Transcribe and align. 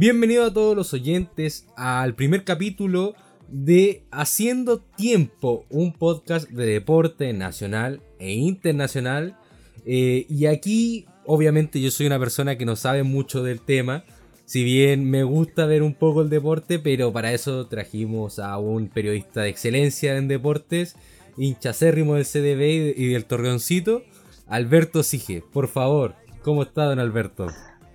Bienvenido 0.00 0.44
a 0.44 0.52
todos 0.52 0.76
los 0.76 0.94
oyentes 0.94 1.66
al 1.74 2.14
primer 2.14 2.44
capítulo 2.44 3.16
de 3.48 4.04
Haciendo 4.12 4.78
Tiempo, 4.78 5.66
un 5.70 5.92
podcast 5.92 6.48
de 6.50 6.66
deporte 6.66 7.32
nacional 7.32 8.00
e 8.20 8.30
internacional. 8.30 9.36
Eh, 9.84 10.24
y 10.28 10.46
aquí, 10.46 11.06
obviamente, 11.26 11.80
yo 11.80 11.90
soy 11.90 12.06
una 12.06 12.20
persona 12.20 12.56
que 12.56 12.64
no 12.64 12.76
sabe 12.76 13.02
mucho 13.02 13.42
del 13.42 13.60
tema. 13.60 14.04
Si 14.44 14.62
bien 14.62 15.10
me 15.10 15.24
gusta 15.24 15.66
ver 15.66 15.82
un 15.82 15.94
poco 15.94 16.22
el 16.22 16.30
deporte, 16.30 16.78
pero 16.78 17.12
para 17.12 17.32
eso 17.32 17.66
trajimos 17.66 18.38
a 18.38 18.56
un 18.58 18.86
periodista 18.86 19.42
de 19.42 19.48
excelencia 19.48 20.16
en 20.16 20.28
deportes, 20.28 20.94
hinchacérrimo 21.36 22.14
del 22.14 22.24
CDB 22.24 22.96
y 22.96 23.08
del 23.08 23.24
Torreoncito, 23.24 24.04
Alberto 24.46 25.02
Sige. 25.02 25.42
Por 25.52 25.66
favor, 25.66 26.14
¿cómo 26.42 26.62
está, 26.62 26.84
don 26.84 27.00
Alberto? 27.00 27.48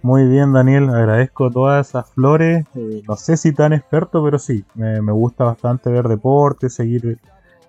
Muy 0.03 0.27
bien, 0.27 0.51
Daniel, 0.51 0.89
agradezco 0.89 1.49
todas 1.49 1.87
esas 1.87 2.09
flores. 2.09 2.65
Eh, 2.75 3.01
no 3.07 3.15
sé 3.15 3.37
si 3.37 3.53
tan 3.53 3.71
experto, 3.71 4.21
pero 4.21 4.37
sí, 4.37 4.65
me, 4.75 4.99
gusta 4.99 5.45
bastante 5.45 5.89
ver 5.89 6.09
deporte, 6.09 6.69
seguir 6.69 7.19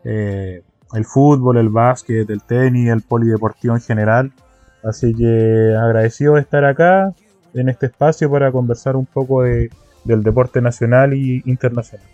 eh, 0.03 0.65
el 0.95 1.05
fútbol, 1.05 1.59
el 1.59 1.69
básquet, 1.69 2.29
el 2.29 2.43
tenis, 2.43 2.91
el 2.91 3.03
polideportivo 3.03 3.77
en 3.77 3.81
general. 3.81 4.33
Así 4.83 5.15
que 5.15 5.77
agradecido 5.81 6.35
de 6.35 6.41
estar 6.41 6.65
acá 6.65 7.15
en 7.55 7.69
este 7.69 7.87
espacio 7.87 8.29
para 8.29 8.51
conversar 8.51 8.97
un 8.97 9.07
poco 9.07 9.43
de, 9.43 9.71
del 10.03 10.25
deporte 10.25 10.61
nacional 10.61 11.15
y 11.15 11.41
internacional. 11.47 12.09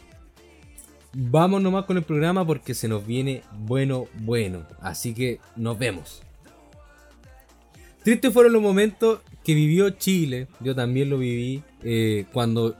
Vamos 1.15 1.63
nomás 1.63 1.87
con 1.87 1.97
el 1.97 2.03
programa 2.03 2.47
porque 2.47 2.75
se 2.75 2.89
nos 2.89 3.07
viene 3.07 3.43
bueno, 3.59 4.05
bueno. 4.21 4.65
Así 4.83 5.15
que 5.15 5.41
nos 5.57 5.79
vemos. 5.79 6.23
Tristes 8.05 8.35
fueron 8.35 8.53
los 8.53 8.63
momentos 8.63 9.21
que 9.45 9.55
vivió 9.55 9.91
Chile, 9.91 10.49
yo 10.61 10.75
también 10.75 11.11
lo 11.11 11.19
viví, 11.19 11.63
eh, 11.83 12.27
cuando 12.33 12.77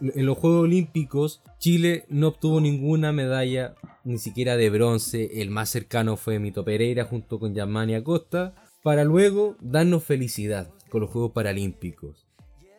en 0.00 0.26
los 0.26 0.36
Juegos 0.38 0.64
Olímpicos 0.64 1.42
Chile 1.58 2.04
no 2.08 2.28
obtuvo 2.28 2.60
ninguna 2.60 3.12
medalla, 3.12 3.74
ni 4.04 4.18
siquiera 4.18 4.56
de 4.56 4.68
bronce, 4.70 5.40
el 5.40 5.50
más 5.50 5.70
cercano 5.70 6.16
fue 6.16 6.38
Mito 6.38 6.64
Pereira 6.64 7.04
junto 7.04 7.38
con 7.38 7.54
Yamani 7.54 7.94
Acosta, 7.94 8.54
para 8.82 9.02
luego 9.04 9.56
darnos 9.60 10.04
felicidad 10.04 10.70
con 10.90 11.00
los 11.00 11.10
Juegos 11.10 11.32
Paralímpicos. 11.32 12.26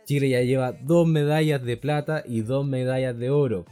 Chile 0.05 0.29
ya 0.29 0.41
lleva 0.41 0.71
dos 0.71 1.07
medallas 1.07 1.63
de 1.63 1.77
plata 1.77 2.23
y 2.27 2.41
dos 2.41 2.65
medallas 2.65 3.17
de 3.17 3.31
oro. 3.31 3.65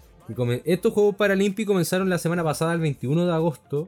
Estos 0.66 0.94
Juegos 0.94 1.16
Paralímpicos 1.16 1.74
comenzaron 1.74 2.10
la 2.10 2.18
semana 2.18 2.44
pasada, 2.44 2.74
el 2.74 2.80
21 2.80 3.28
de 3.28 3.34
agosto, 3.34 3.88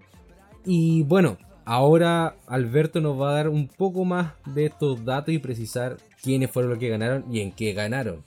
y 0.63 1.01
bueno, 1.03 1.37
Ahora 1.65 2.35
Alberto 2.47 3.01
nos 3.01 3.19
va 3.19 3.31
a 3.31 3.33
dar 3.33 3.49
un 3.49 3.67
poco 3.67 4.05
más 4.05 4.33
de 4.45 4.67
estos 4.67 5.03
datos 5.03 5.33
y 5.33 5.39
precisar 5.39 5.97
quiénes 6.21 6.51
fueron 6.51 6.69
los 6.69 6.79
que 6.79 6.89
ganaron 6.89 7.25
y 7.31 7.41
en 7.41 7.51
qué 7.51 7.73
ganaron. 7.73 8.23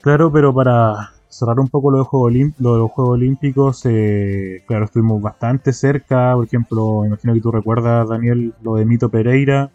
Claro, 0.00 0.32
pero 0.32 0.54
para 0.54 1.12
cerrar 1.28 1.60
un 1.60 1.68
poco 1.68 1.90
lo 1.90 1.98
de, 1.98 2.52
los 2.58 2.90
Juegos 2.90 3.14
Olímpicos, 3.14 3.82
eh, 3.84 4.62
claro, 4.66 4.86
estuvimos 4.86 5.20
bastante 5.20 5.74
cerca. 5.74 6.34
Por 6.34 6.46
ejemplo, 6.46 7.04
imagino 7.04 7.34
que 7.34 7.40
tú 7.40 7.52
recuerdas, 7.52 8.08
Daniel, 8.08 8.54
lo 8.62 8.76
de 8.76 8.86
Mito 8.86 9.10
Pereira, 9.10 9.70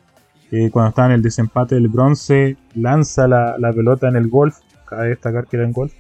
cuando 0.72 0.90
estaba 0.90 1.08
en 1.10 1.16
el 1.16 1.22
desempate 1.22 1.76
del 1.76 1.90
bronce, 1.90 2.58
lanza 2.76 3.28
la, 3.28 3.58
la 3.60 3.74
pelota 3.74 4.08
en 4.08 4.16
el 4.16 4.30
golf, 4.30 4.60
cabe 4.86 5.10
destacar 5.10 5.48
que 5.48 5.58
era 5.58 5.66
en 5.66 5.74
golf, 5.74 5.94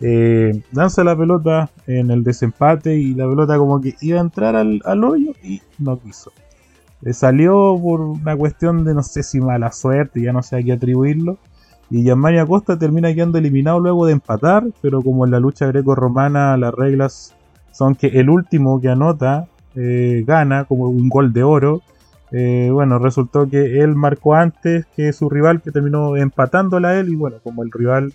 eh, 0.00 0.62
lanza 0.72 1.04
la 1.04 1.16
pelota 1.16 1.70
en 1.86 2.10
el 2.10 2.24
desempate 2.24 2.96
y 2.96 3.14
la 3.14 3.28
pelota 3.28 3.56
como 3.58 3.80
que 3.80 3.94
iba 4.00 4.18
a 4.18 4.22
entrar 4.22 4.56
al, 4.56 5.04
hoyo 5.04 5.32
y 5.42 5.62
no 5.78 5.98
quiso. 5.98 6.32
Le 7.00 7.12
salió 7.12 7.78
por 7.80 8.00
una 8.00 8.36
cuestión 8.36 8.84
de 8.84 8.94
no 8.94 9.02
sé 9.02 9.22
si 9.22 9.40
mala 9.40 9.72
suerte, 9.72 10.22
ya 10.22 10.32
no 10.32 10.42
sé 10.42 10.56
a 10.56 10.62
qué 10.62 10.72
atribuirlo. 10.72 11.38
Y 11.90 12.02
Gianmani 12.02 12.38
Acosta 12.38 12.78
termina 12.78 13.14
quedando 13.14 13.38
eliminado 13.38 13.78
luego 13.78 14.06
de 14.06 14.14
empatar, 14.14 14.64
pero 14.80 15.02
como 15.02 15.24
en 15.24 15.30
la 15.30 15.40
lucha 15.40 15.66
greco-romana 15.66 16.56
las 16.56 16.72
reglas 16.74 17.34
son 17.72 17.94
que 17.94 18.06
el 18.06 18.30
último 18.30 18.80
que 18.80 18.88
anota 18.88 19.48
eh, 19.76 20.24
gana 20.26 20.64
como 20.64 20.88
un 20.88 21.08
gol 21.08 21.32
de 21.32 21.42
oro. 21.42 21.82
Eh, 22.32 22.70
bueno, 22.72 22.98
resultó 22.98 23.48
que 23.48 23.80
él 23.80 23.94
marcó 23.94 24.34
antes 24.34 24.86
que 24.96 25.12
su 25.12 25.28
rival 25.28 25.60
que 25.62 25.70
terminó 25.70 26.16
empatándola 26.16 26.88
a 26.88 26.98
él 26.98 27.10
y 27.10 27.14
bueno, 27.14 27.36
como 27.44 27.62
el 27.62 27.70
rival 27.70 28.12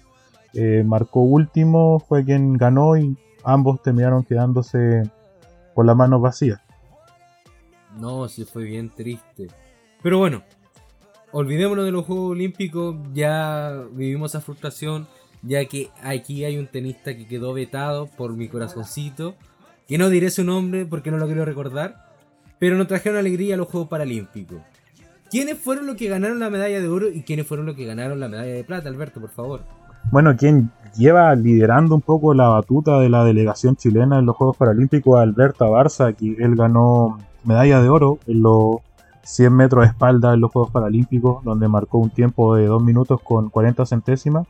eh, 0.54 0.84
marcó 0.86 1.22
último, 1.22 2.00
fue 2.00 2.24
quien 2.26 2.54
ganó 2.54 2.98
y 2.98 3.18
ambos 3.44 3.82
terminaron 3.82 4.24
quedándose 4.24 5.04
con 5.74 5.86
las 5.86 5.96
manos 5.96 6.22
vacías. 6.22 6.60
No, 8.00 8.28
sí 8.28 8.46
fue 8.46 8.64
bien 8.64 8.90
triste. 8.90 9.48
Pero 10.02 10.18
bueno, 10.18 10.44
olvidémonos 11.32 11.86
de 11.86 11.92
los 11.92 12.06
Juegos 12.06 12.32
Olímpicos, 12.32 12.96
ya 13.14 13.84
vivimos 13.92 14.32
esa 14.32 14.42
frustración, 14.42 15.08
ya 15.42 15.66
que 15.66 15.90
aquí 16.04 16.46
hay 16.46 16.58
un 16.58 16.68
tenista 16.68 17.16
que 17.16 17.28
quedó 17.28 17.54
vetado 17.54 18.08
por 18.08 18.34
mi 18.34 18.48
corazoncito, 18.48 19.36
que 19.88 19.98
no 19.98 20.10
diré 20.10 20.30
su 20.30 20.44
nombre 20.44 20.86
porque 20.86 21.12
no 21.12 21.18
lo 21.18 21.26
quiero 21.26 21.46
recordar, 21.46 22.10
pero 22.60 22.78
nos 22.78 22.88
trajeron 22.88 23.18
alegría 23.18 23.58
los 23.58 23.68
Juegos 23.68 23.90
Paralímpicos. 23.90 24.62
¿Quiénes 25.30 25.60
fueron 25.60 25.86
los 25.86 25.96
que 25.96 26.10
ganaron 26.10 26.40
la 26.40 26.50
medalla 26.50 26.80
de 26.82 26.88
oro 26.88 27.10
y 27.10 27.22
quiénes 27.22 27.46
fueron 27.46 27.68
los 27.68 27.76
que 27.76 27.86
ganaron 27.86 28.20
la 28.20 28.28
medalla 28.28 28.54
de 28.54 28.64
plata, 28.64 28.90
Alberto, 28.90 29.22
por 29.22 29.30
favor? 29.30 29.64
Bueno, 30.12 30.36
quien 30.36 30.72
lleva 30.98 31.36
liderando 31.36 31.94
un 31.94 32.02
poco 32.02 32.34
la 32.34 32.48
batuta 32.48 33.00
de 33.00 33.10
la 33.10 33.24
delegación 33.24 33.76
chilena 33.76 34.18
en 34.18 34.26
los 34.26 34.36
Juegos 34.36 34.58
Paralímpicos, 34.58 35.20
Alberta 35.20 35.66
Barza, 35.66 36.14
que 36.14 36.36
él 36.40 36.56
ganó 36.56 37.20
medalla 37.44 37.82
de 37.82 37.90
oro 37.90 38.18
en 38.26 38.42
los 38.42 38.78
100 39.24 39.54
metros 39.54 39.84
de 39.84 39.90
espalda 39.90 40.34
en 40.34 40.42
los 40.42 40.52
Juegos 40.52 40.72
Paralímpicos, 40.72 41.44
donde 41.44 41.68
marcó 41.68 42.00
un 42.00 42.10
tiempo 42.10 42.56
de 42.56 42.66
2 42.66 42.82
minutos 42.82 43.22
con 43.22 43.50
40 43.50 43.86
centésimas, 43.86 44.48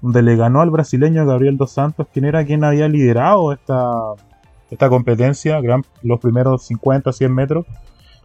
donde 0.00 0.22
le 0.22 0.34
ganó 0.36 0.62
al 0.62 0.70
brasileño 0.70 1.26
Gabriel 1.26 1.58
Dos 1.58 1.72
Santos, 1.72 2.06
quien 2.10 2.24
era 2.24 2.44
quien 2.46 2.64
había 2.64 2.88
liderado 2.88 3.52
esta, 3.52 4.14
esta 4.70 4.88
competencia, 4.88 5.60
los 6.02 6.20
primeros 6.20 6.64
50, 6.64 7.12
100 7.12 7.34
metros, 7.34 7.66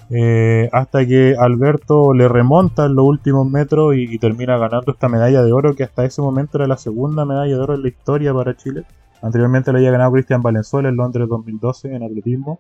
eh, 0.09 0.69
hasta 0.72 1.06
que 1.06 1.35
Alberto 1.38 2.13
le 2.13 2.29
remonta 2.29 2.85
en 2.85 2.95
los 2.95 3.06
últimos 3.06 3.50
metros 3.50 3.95
y, 3.95 4.18
termina 4.19 4.57
ganando 4.57 4.94
esta 4.94 5.09
medalla 5.09 5.44
de 5.44 5.51
oro 5.51 5.75
que 5.75 5.84
hasta 5.84 6.06
ese 6.06 6.22
momento 6.22 6.57
era 6.57 6.68
la 6.68 6.78
segunda 6.78 7.25
medalla 7.25 7.56
de 7.56 7.62
oro 7.62 7.75
en 7.75 7.81
la 7.81 7.90
historia 7.90 8.34
para 8.34 8.56
Chile. 8.56 8.85
Anteriormente 9.22 9.72
le 9.73 9.79
había 9.79 9.91
ganado 9.91 10.13
Cristian 10.13 10.41
Valenzuela 10.41 10.90
en 10.90 10.95
Londres 10.95 11.28
2012 11.28 11.94
en 11.94 12.03
atletismo. 12.03 12.59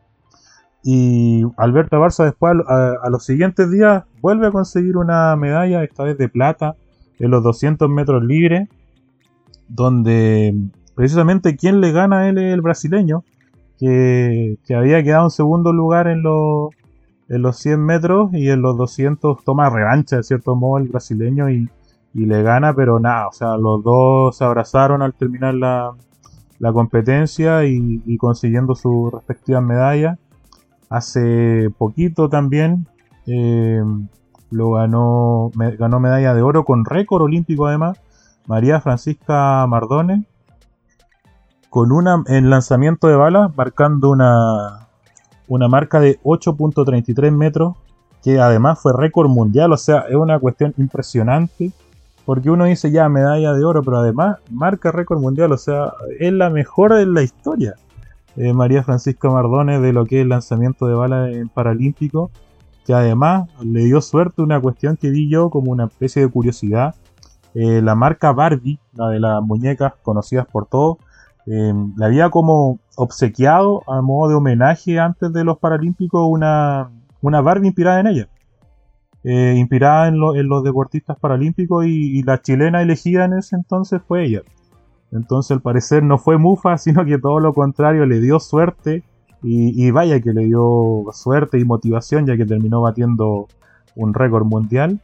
Y 0.83 1.43
Alberto 1.57 1.97
Barça 1.97 2.25
después 2.25 2.53
a, 2.67 3.09
los 3.09 3.23
siguientes 3.23 3.71
días 3.71 4.03
vuelve 4.21 4.47
a 4.47 4.51
conseguir 4.51 4.97
una 4.97 5.35
medalla, 5.35 5.83
esta 5.83 6.03
vez 6.03 6.17
de 6.17 6.29
plata, 6.29 6.75
en 7.19 7.31
los 7.31 7.43
200 7.43 7.89
metros 7.89 8.23
libres, 8.23 8.67
donde 9.69 10.53
precisamente 10.95 11.55
quien 11.55 11.81
le 11.81 11.91
gana 11.91 12.19
a 12.19 12.29
él 12.29 12.37
es 12.37 12.53
el 12.53 12.61
brasileño, 12.61 13.23
que 13.79 14.57
había 14.75 15.03
quedado 15.03 15.25
en 15.25 15.31
segundo 15.31 15.71
lugar 15.71 16.07
en 16.07 16.23
los 16.23 16.69
en 17.29 17.41
los 17.41 17.57
100 17.57 17.83
metros 17.83 18.33
y 18.33 18.49
en 18.49 18.61
los 18.61 18.77
200 18.77 19.43
toma 19.43 19.69
revancha 19.69 20.17
de 20.17 20.23
cierto 20.23 20.55
modo 20.55 20.79
el 20.79 20.89
brasileño 20.89 21.49
y, 21.49 21.69
le 22.13 22.41
gana, 22.41 22.73
pero 22.73 22.99
nada, 22.99 23.27
o 23.27 23.31
sea, 23.31 23.57
los 23.57 23.83
dos 23.83 24.35
se 24.35 24.43
abrazaron 24.43 25.03
al 25.03 25.13
terminar 25.13 25.53
la, 25.53 25.93
competencia 26.73 27.63
y, 27.65 28.17
consiguiendo 28.17 28.73
sus 28.73 29.11
respectivas 29.13 29.61
medallas. 29.61 30.17
Hace 30.89 31.69
poquito 31.77 32.27
también 32.27 32.87
eh, 33.27 33.83
lo 34.49 34.71
ganó, 34.71 35.51
ganó 35.77 35.99
medalla 35.99 36.33
de 36.33 36.41
oro 36.41 36.65
con 36.65 36.85
récord 36.85 37.21
olímpico 37.21 37.67
además, 37.67 38.01
María 38.47 38.81
Francisca 38.81 39.67
Mardones, 39.67 40.25
con 41.69 41.91
una 41.91 42.23
en 42.25 42.49
lanzamiento 42.49 43.07
de 43.07 43.15
balas, 43.15 43.55
marcando 43.55 44.09
una, 44.09 44.86
una 45.47 45.67
marca 45.67 45.99
de 45.99 46.19
8.33 46.23 47.31
metros, 47.31 47.75
que 48.23 48.39
además 48.39 48.79
fue 48.81 48.93
récord 48.93 49.29
mundial, 49.29 49.71
o 49.71 49.77
sea, 49.77 50.05
es 50.09 50.15
una 50.15 50.39
cuestión 50.39 50.73
impresionante, 50.77 51.71
porque 52.25 52.49
uno 52.49 52.65
dice 52.65 52.91
ya 52.91 53.07
medalla 53.07 53.53
de 53.53 53.63
oro, 53.63 53.81
pero 53.83 53.97
además 53.97 54.37
marca 54.51 54.91
récord 54.91 55.19
mundial, 55.19 55.51
o 55.51 55.57
sea, 55.57 55.93
es 56.19 56.33
la 56.33 56.49
mejor 56.49 56.93
de 56.93 57.05
la 57.05 57.23
historia. 57.23 57.75
Eh, 58.35 58.53
María 58.53 58.83
Francisca 58.83 59.29
Mardones 59.29 59.81
de 59.81 59.93
lo 59.93 60.05
que 60.05 60.17
es 60.17 60.21
el 60.23 60.29
lanzamiento 60.29 60.87
de 60.87 60.93
bala 60.93 61.31
en 61.31 61.49
Paralímpico, 61.49 62.29
que 62.85 62.93
además 62.93 63.49
le 63.63 63.85
dio 63.85 63.99
suerte 64.01 64.41
una 64.41 64.61
cuestión 64.61 64.95
que 64.95 65.09
vi 65.09 65.29
yo 65.29 65.49
como 65.49 65.71
una 65.71 65.85
especie 65.85 66.21
de 66.21 66.27
curiosidad. 66.29 66.95
Eh, 67.53 67.81
la 67.81 67.95
marca 67.95 68.31
Barbie, 68.33 68.79
la 68.93 69.09
de 69.09 69.19
las 69.19 69.41
muñecas 69.41 69.93
conocidas 70.03 70.45
por 70.45 70.67
todos, 70.67 70.97
eh, 71.47 71.73
le 71.97 72.05
había 72.05 72.29
como 72.29 72.79
obsequiado 72.97 73.83
a 73.87 74.01
modo 74.01 74.29
de 74.29 74.35
homenaje 74.35 74.99
antes 74.99 75.31
de 75.31 75.43
los 75.43 75.59
Paralímpicos 75.59 76.27
una, 76.27 76.89
una 77.21 77.41
Barbie 77.41 77.67
inspirada 77.67 77.99
en 77.99 78.07
ella. 78.07 78.27
Eh, 79.23 79.55
inspirada 79.57 80.07
en, 80.07 80.17
los 80.19 80.63
deportistas 80.63 81.17
paralímpicos 81.19 81.85
y, 81.85 82.23
la 82.23 82.41
chilena 82.41 82.81
elegida 82.81 83.25
en 83.25 83.33
ese 83.33 83.55
entonces 83.55 84.01
fue 84.07 84.25
ella. 84.25 84.41
Entonces 85.11 85.51
al 85.51 85.61
parecer 85.61 86.01
no 86.01 86.17
fue 86.17 86.37
Mufa, 86.37 86.77
sino 86.79 87.05
que 87.05 87.19
todo 87.19 87.39
lo 87.39 87.53
contrario, 87.53 88.05
le 88.05 88.19
dio 88.19 88.39
suerte 88.39 89.03
y, 89.43 89.91
vaya 89.91 90.19
que 90.19 90.33
le 90.33 90.45
dio 90.45 91.05
suerte 91.11 91.59
y 91.59 91.65
motivación 91.65 92.25
ya 92.25 92.35
que 92.35 92.45
terminó 92.45 92.81
batiendo 92.81 93.47
un 93.95 94.13
récord 94.15 94.45
mundial. 94.45 94.99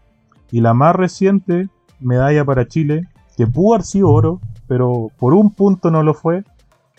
Y 0.51 0.61
la 0.61 0.73
más 0.73 0.95
reciente 0.95 1.69
medalla 1.99 2.43
para 2.43 2.67
Chile, 2.67 3.07
que 3.37 3.45
pudo 3.45 3.75
haber 3.75 3.85
sido 3.85 4.09
oro, 4.09 4.39
pero 4.67 5.11
por 5.19 5.35
un 5.35 5.51
punto 5.51 5.91
no 5.91 6.01
lo 6.01 6.15
fue, 6.15 6.43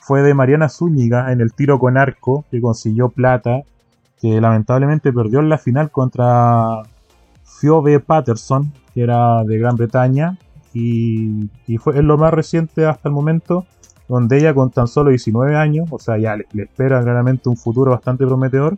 fue 0.05 0.21
de 0.21 0.35
Mariana 0.35 0.69
Zúñiga 0.69 1.33
en 1.33 1.41
el 1.41 1.55
tiro 1.55 1.79
con 1.79 1.97
arco, 1.97 2.45
que 2.51 2.61
consiguió 2.61 3.09
plata, 3.09 3.63
que 4.21 4.39
lamentablemente 4.39 5.15
perdió 5.15 5.41
en 5.41 5.49
la 5.49 5.57
final 5.57 5.91
contra 5.91 6.83
Phoebe 7.43 8.01
Patterson, 8.01 8.71
que 8.93 9.03
era 9.03 9.43
de 9.45 9.57
Gran 9.57 9.77
Bretaña, 9.77 10.37
y, 10.75 11.49
fue 11.79 11.97
es 11.97 12.05
lo 12.05 12.19
más 12.19 12.35
reciente 12.35 12.85
hasta 12.85 13.09
el 13.09 13.15
momento, 13.15 13.65
donde 14.07 14.37
ella 14.37 14.53
con 14.53 14.71
tan 14.71 14.89
solo 14.89 15.09
19 15.09 15.57
años, 15.57 15.89
o 15.91 15.99
sea, 15.99 16.19
ya 16.19 16.37
le, 16.37 16.45
espera 16.55 17.03
claramente 17.03 17.49
un 17.49 17.57
futuro 17.57 17.93
bastante 17.93 18.27
prometedor, 18.27 18.77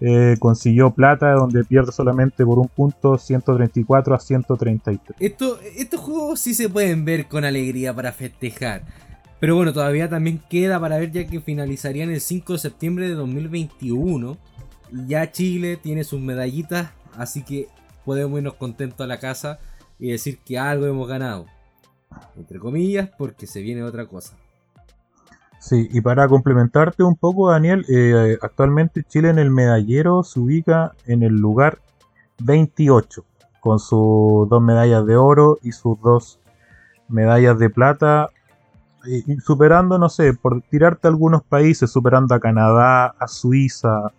eh, 0.00 0.34
consiguió 0.40 0.90
plata 0.90 1.32
donde 1.34 1.62
pierde 1.62 1.92
solamente 1.92 2.44
por 2.44 2.58
un 2.58 2.68
punto 2.68 3.16
134 3.16 4.14
a 4.14 4.18
133. 4.18 5.16
Esto, 5.20 5.60
estos 5.76 6.00
juegos 6.00 6.40
sí 6.40 6.52
se 6.54 6.68
pueden 6.68 7.04
ver 7.04 7.28
con 7.28 7.44
alegría 7.44 7.94
para 7.94 8.10
festejar. 8.10 8.82
Pero 9.40 9.54
bueno, 9.54 9.72
todavía 9.72 10.08
también 10.08 10.42
queda 10.50 10.80
para 10.80 10.98
ver 10.98 11.12
ya 11.12 11.26
que 11.26 11.40
finalizarían 11.40 12.10
el 12.10 12.20
5 12.20 12.54
de 12.54 12.58
septiembre 12.58 13.08
de 13.08 13.14
2021. 13.14 14.36
Ya 15.06 15.30
Chile 15.30 15.76
tiene 15.76 16.02
sus 16.02 16.20
medallitas, 16.20 16.90
así 17.16 17.42
que 17.42 17.68
podemos 18.04 18.38
irnos 18.38 18.54
contentos 18.54 19.00
a 19.04 19.06
la 19.06 19.18
casa 19.18 19.58
y 19.98 20.10
decir 20.10 20.38
que 20.38 20.58
algo 20.58 20.86
hemos 20.86 21.06
ganado. 21.06 21.46
Entre 22.36 22.58
comillas, 22.58 23.10
porque 23.16 23.46
se 23.46 23.60
viene 23.60 23.82
otra 23.82 24.06
cosa. 24.06 24.36
Sí, 25.60 25.88
y 25.90 26.00
para 26.00 26.28
complementarte 26.28 27.02
un 27.02 27.16
poco, 27.16 27.50
Daniel, 27.50 27.84
eh, 27.88 28.38
actualmente 28.40 29.02
Chile 29.02 29.28
en 29.28 29.38
el 29.38 29.50
medallero 29.50 30.22
se 30.22 30.40
ubica 30.40 30.92
en 31.06 31.22
el 31.22 31.34
lugar 31.34 31.80
28, 32.42 33.24
con 33.60 33.78
sus 33.78 34.48
dos 34.48 34.62
medallas 34.62 35.04
de 35.04 35.16
oro 35.16 35.58
y 35.62 35.72
sus 35.72 36.00
dos 36.00 36.38
medallas 37.08 37.58
de 37.58 37.70
plata, 37.70 38.30
y 38.32 38.37
superando, 39.44 39.98
no 39.98 40.08
sé, 40.08 40.34
por 40.34 40.60
tirarte 40.62 41.08
algunos 41.08 41.42
países, 41.42 41.90
superando 41.90 42.34
a 42.34 42.40
Canadá, 42.40 43.14
a 43.18 43.28
Suiza, 43.28 44.12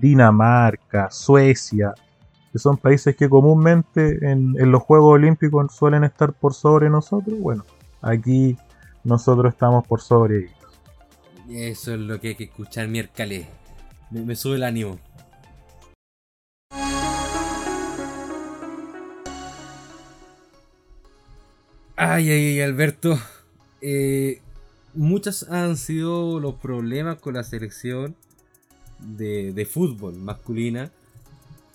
Dinamarca, 0.00 1.10
Suecia, 1.10 1.94
que 2.52 2.58
son 2.58 2.76
países 2.76 3.16
que 3.16 3.28
comúnmente 3.28 4.30
en, 4.30 4.54
los 4.70 4.82
Juegos 4.82 5.14
Olímpicos 5.14 5.74
suelen 5.74 6.04
estar 6.04 6.32
por 6.32 6.54
sobre 6.54 6.90
nosotros. 6.90 7.38
Bueno, 7.38 7.64
aquí 8.00 8.56
nosotros 9.04 9.52
estamos 9.52 9.86
por 9.86 10.00
sobre 10.00 10.38
ellos. 10.38 10.54
Eso 11.48 11.94
es 11.94 12.00
lo 12.00 12.20
que 12.20 12.28
hay 12.28 12.34
que 12.34 12.44
escuchar 12.44 12.88
miércoles. 12.88 13.46
Me, 14.10 14.36
sube 14.36 14.56
el 14.56 14.64
ánimo. 14.64 14.98
Ay, 21.96 22.30
ay, 22.30 22.30
ay, 22.30 22.60
Alberto. 22.60 23.18
Eh, 23.82 24.40
muchos 24.94 25.48
han 25.50 25.76
sido 25.76 26.40
los 26.40 26.54
problemas 26.54 27.18
con 27.18 27.34
la 27.34 27.44
selección 27.44 28.16
de, 28.98 29.68
fútbol 29.70 30.14
masculina. 30.16 30.90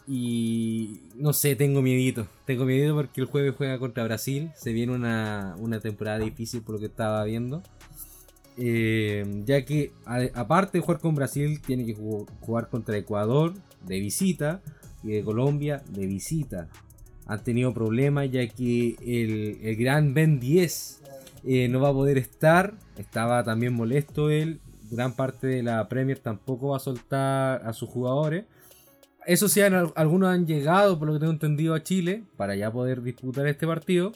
Y 0.08 1.02
no 1.16 1.34
sé, 1.34 1.56
tengo 1.56 1.82
miedito. 1.82 2.28
Tengo 2.46 2.66
miedito 2.66 2.96
porque 2.96 3.22
el 3.22 3.28
jueves 3.28 3.54
juega 3.56 3.78
contra 3.78 4.06
Brasil. 4.06 4.52
Se 4.56 4.72
viene 4.72 4.94
una, 4.94 5.56
una 5.60 5.80
temporada 5.82 6.20
difícil 6.20 6.62
por 6.62 6.76
lo 6.76 6.80
que 6.80 6.86
estaba 6.88 7.24
viendo. 7.26 7.62
Eh, 8.60 9.44
ya 9.46 9.64
que 9.66 9.92
aparte 10.34 10.80
de 10.80 10.82
jugar 10.84 11.00
con 11.00 11.14
Brasil, 11.14 11.62
tiene 11.62 11.86
que 11.86 11.94
jugar 11.94 12.70
contra 12.70 12.98
Ecuador 12.98 13.54
de 13.86 14.00
visita 14.00 14.62
y 15.04 15.10
de 15.10 15.24
Colombia 15.24 15.84
de 15.90 16.08
visita. 16.08 16.68
Han 17.28 17.44
tenido 17.44 17.74
problemas 17.74 18.32
ya 18.32 18.48
que 18.48 18.96
el, 19.02 19.76
gran 19.76 20.14
Ben 20.14 20.40
10 20.40 21.02
eh, 21.48 21.68
no 21.70 21.80
va 21.80 21.90
a 21.90 21.94
poder 21.94 22.18
estar. 22.18 22.76
Estaba 22.98 23.44
también 23.44 23.74
molesto 23.74 24.30
él. 24.30 24.60
Gran 24.92 25.14
parte 25.14 25.48
de 25.48 25.64
la 25.64 25.88
Premier 25.90 26.20
tampoco 26.20 26.70
va 26.70 26.78
a 26.78 26.80
soltar 26.80 27.62
a 27.66 27.74
sus 27.74 27.90
jugadores. 27.90 28.46
Eso 29.26 29.50
sí, 29.50 29.62
algunos 29.62 30.30
han 30.30 30.46
llegado, 30.48 30.98
por 30.98 31.08
lo 31.08 31.14
que 31.14 31.20
tengo 31.20 31.34
entendido, 31.34 31.74
a 31.74 31.84
Chile 31.84 32.24
para 32.38 32.56
ya 32.56 32.72
poder 32.72 33.02
disputar 33.02 33.46
este 33.48 33.68
partido. 33.68 34.14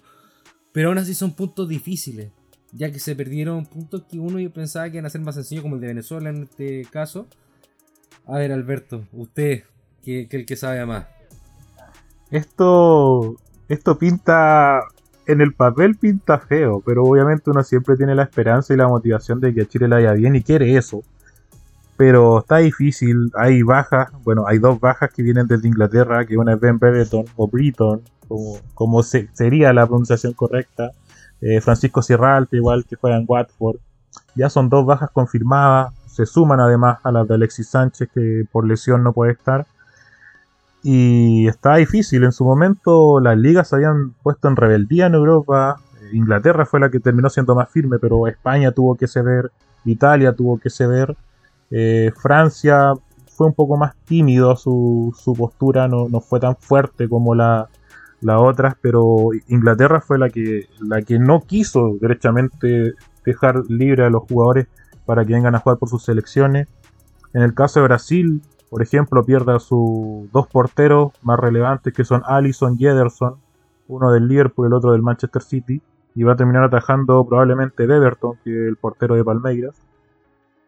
Pero 0.71 0.89
aún 0.89 0.97
así 0.97 1.13
son 1.13 1.33
puntos 1.33 1.67
difíciles 1.67 2.31
ya 2.71 2.91
que 2.91 2.99
se 2.99 3.15
perdieron 3.15 3.65
puntos 3.65 4.03
que 4.09 4.19
uno 4.19 4.37
pensaba 4.51 4.89
que 4.89 4.97
iban 4.97 5.05
a 5.05 5.09
ser 5.09 5.21
más 5.21 5.35
sencillos, 5.35 5.61
como 5.61 5.75
el 5.75 5.81
de 5.81 5.87
Venezuela 5.87 6.29
en 6.29 6.43
este 6.43 6.85
caso. 6.89 7.27
A 8.25 8.37
ver, 8.37 8.51
Alberto, 8.51 9.05
usted, 9.11 9.63
que, 10.03 10.27
el 10.29 10.45
que 10.45 10.55
sabe 10.55 10.85
más. 10.85 11.05
Esto, 12.29 13.35
esto 13.67 13.97
pinta, 13.97 14.81
en 15.31 15.41
el 15.41 15.53
papel 15.53 15.95
pinta 15.95 16.39
feo, 16.39 16.81
pero 16.85 17.03
obviamente 17.03 17.49
uno 17.49 17.63
siempre 17.63 17.95
tiene 17.97 18.15
la 18.15 18.23
esperanza 18.23 18.73
y 18.73 18.77
la 18.77 18.87
motivación 18.87 19.39
de 19.39 19.53
que 19.53 19.61
a 19.61 19.65
Chile 19.65 19.87
le 19.87 19.95
vaya 19.95 20.13
bien 20.13 20.35
y 20.35 20.43
quiere 20.43 20.77
eso. 20.77 21.03
Pero 21.97 22.39
está 22.39 22.57
difícil, 22.57 23.31
hay 23.35 23.61
bajas, 23.61 24.09
bueno, 24.23 24.45
hay 24.47 24.57
dos 24.57 24.79
bajas 24.79 25.11
que 25.11 25.23
vienen 25.23 25.47
desde 25.47 25.67
Inglaterra, 25.67 26.25
que 26.25 26.37
una 26.37 26.53
es 26.53 26.59
Ben 26.59 26.79
Brereton 26.79 27.25
o 27.35 27.47
Britton, 27.47 28.01
como, 28.27 28.57
como 28.73 29.03
sería 29.03 29.73
la 29.73 29.85
pronunciación 29.85 30.33
correcta 30.33 30.91
eh, 31.41 31.59
Francisco 31.59 32.03
Sierra 32.03 32.45
igual 32.51 32.85
que 32.85 32.95
juega 32.95 33.17
en 33.17 33.25
Watford. 33.27 33.77
Ya 34.35 34.49
son 34.49 34.69
dos 34.69 34.85
bajas 34.85 35.09
confirmadas. 35.11 35.93
Se 36.05 36.25
suman 36.25 36.59
además 36.59 36.99
a 37.03 37.11
las 37.11 37.27
de 37.27 37.35
Alexis 37.35 37.69
Sánchez, 37.69 38.09
que 38.13 38.45
por 38.51 38.67
lesión 38.67 39.03
no 39.03 39.13
puede 39.13 39.31
estar. 39.33 39.65
Y 40.83 41.47
está 41.47 41.75
difícil. 41.75 42.23
En 42.23 42.31
su 42.31 42.43
momento 42.43 43.19
las 43.19 43.37
ligas 43.37 43.69
se 43.69 43.75
habían 43.75 44.11
puesto 44.23 44.47
en 44.47 44.55
rebeldía 44.55 45.07
en 45.07 45.15
Europa. 45.15 45.77
Inglaterra 46.11 46.65
fue 46.65 46.79
la 46.79 46.89
que 46.89 46.99
terminó 46.99 47.29
siendo 47.29 47.55
más 47.55 47.69
firme, 47.69 47.99
pero 47.99 48.27
España 48.27 48.71
tuvo 48.71 48.95
que 48.95 49.07
ceder. 49.07 49.51
Italia 49.85 50.33
tuvo 50.33 50.59
que 50.59 50.69
ceder. 50.69 51.15
Eh, 51.69 52.11
Francia 52.21 52.93
fue 53.35 53.47
un 53.47 53.53
poco 53.53 53.77
más 53.77 53.95
tímido 54.05 54.55
su, 54.55 55.15
su 55.17 55.33
postura, 55.33 55.87
no, 55.87 56.09
no, 56.09 56.19
fue 56.19 56.39
tan 56.39 56.55
fuerte 56.57 57.07
como 57.07 57.33
la, 57.33 57.69
las 58.21 58.39
otras, 58.39 58.75
pero 58.81 59.29
Inglaterra 59.47 60.01
fue 60.01 60.19
la 60.19 60.29
que, 60.29 60.67
la 60.79 61.01
que 61.01 61.17
no 61.17 61.41
quiso 61.41 61.97
derechamente 61.99 62.93
dejar 63.25 63.63
libre 63.69 64.05
a 64.05 64.09
los 64.09 64.23
jugadores 64.23 64.67
para 65.05 65.25
que 65.25 65.33
vengan 65.33 65.55
a 65.55 65.59
jugar 65.59 65.77
por 65.79 65.89
sus 65.89 66.03
selecciones. 66.03 66.67
En 67.33 67.41
el 67.41 67.53
caso 67.53 67.79
de 67.79 67.87
Brasil, 67.87 68.41
por 68.71 68.81
ejemplo, 68.81 69.25
pierde 69.25 69.53
a 69.53 69.59
sus 69.59 70.31
dos 70.31 70.47
porteros 70.47 71.11
más 71.23 71.37
relevantes 71.37 71.93
que 71.93 72.05
son 72.05 72.21
Allison 72.25 72.77
y 72.79 72.87
Ederson, 72.87 73.35
uno 73.89 74.13
del 74.13 74.29
Liverpool 74.29 74.65
y 74.65 74.67
el 74.67 74.73
otro 74.73 74.93
del 74.93 75.01
Manchester 75.01 75.41
City, 75.41 75.81
y 76.15 76.23
va 76.23 76.33
a 76.33 76.35
terminar 76.37 76.63
atajando 76.63 77.27
probablemente 77.27 77.85
Beverton, 77.85 78.37
que 78.45 78.49
es 78.49 78.69
el 78.69 78.77
portero 78.77 79.15
de 79.15 79.25
Palmeiras. 79.25 79.75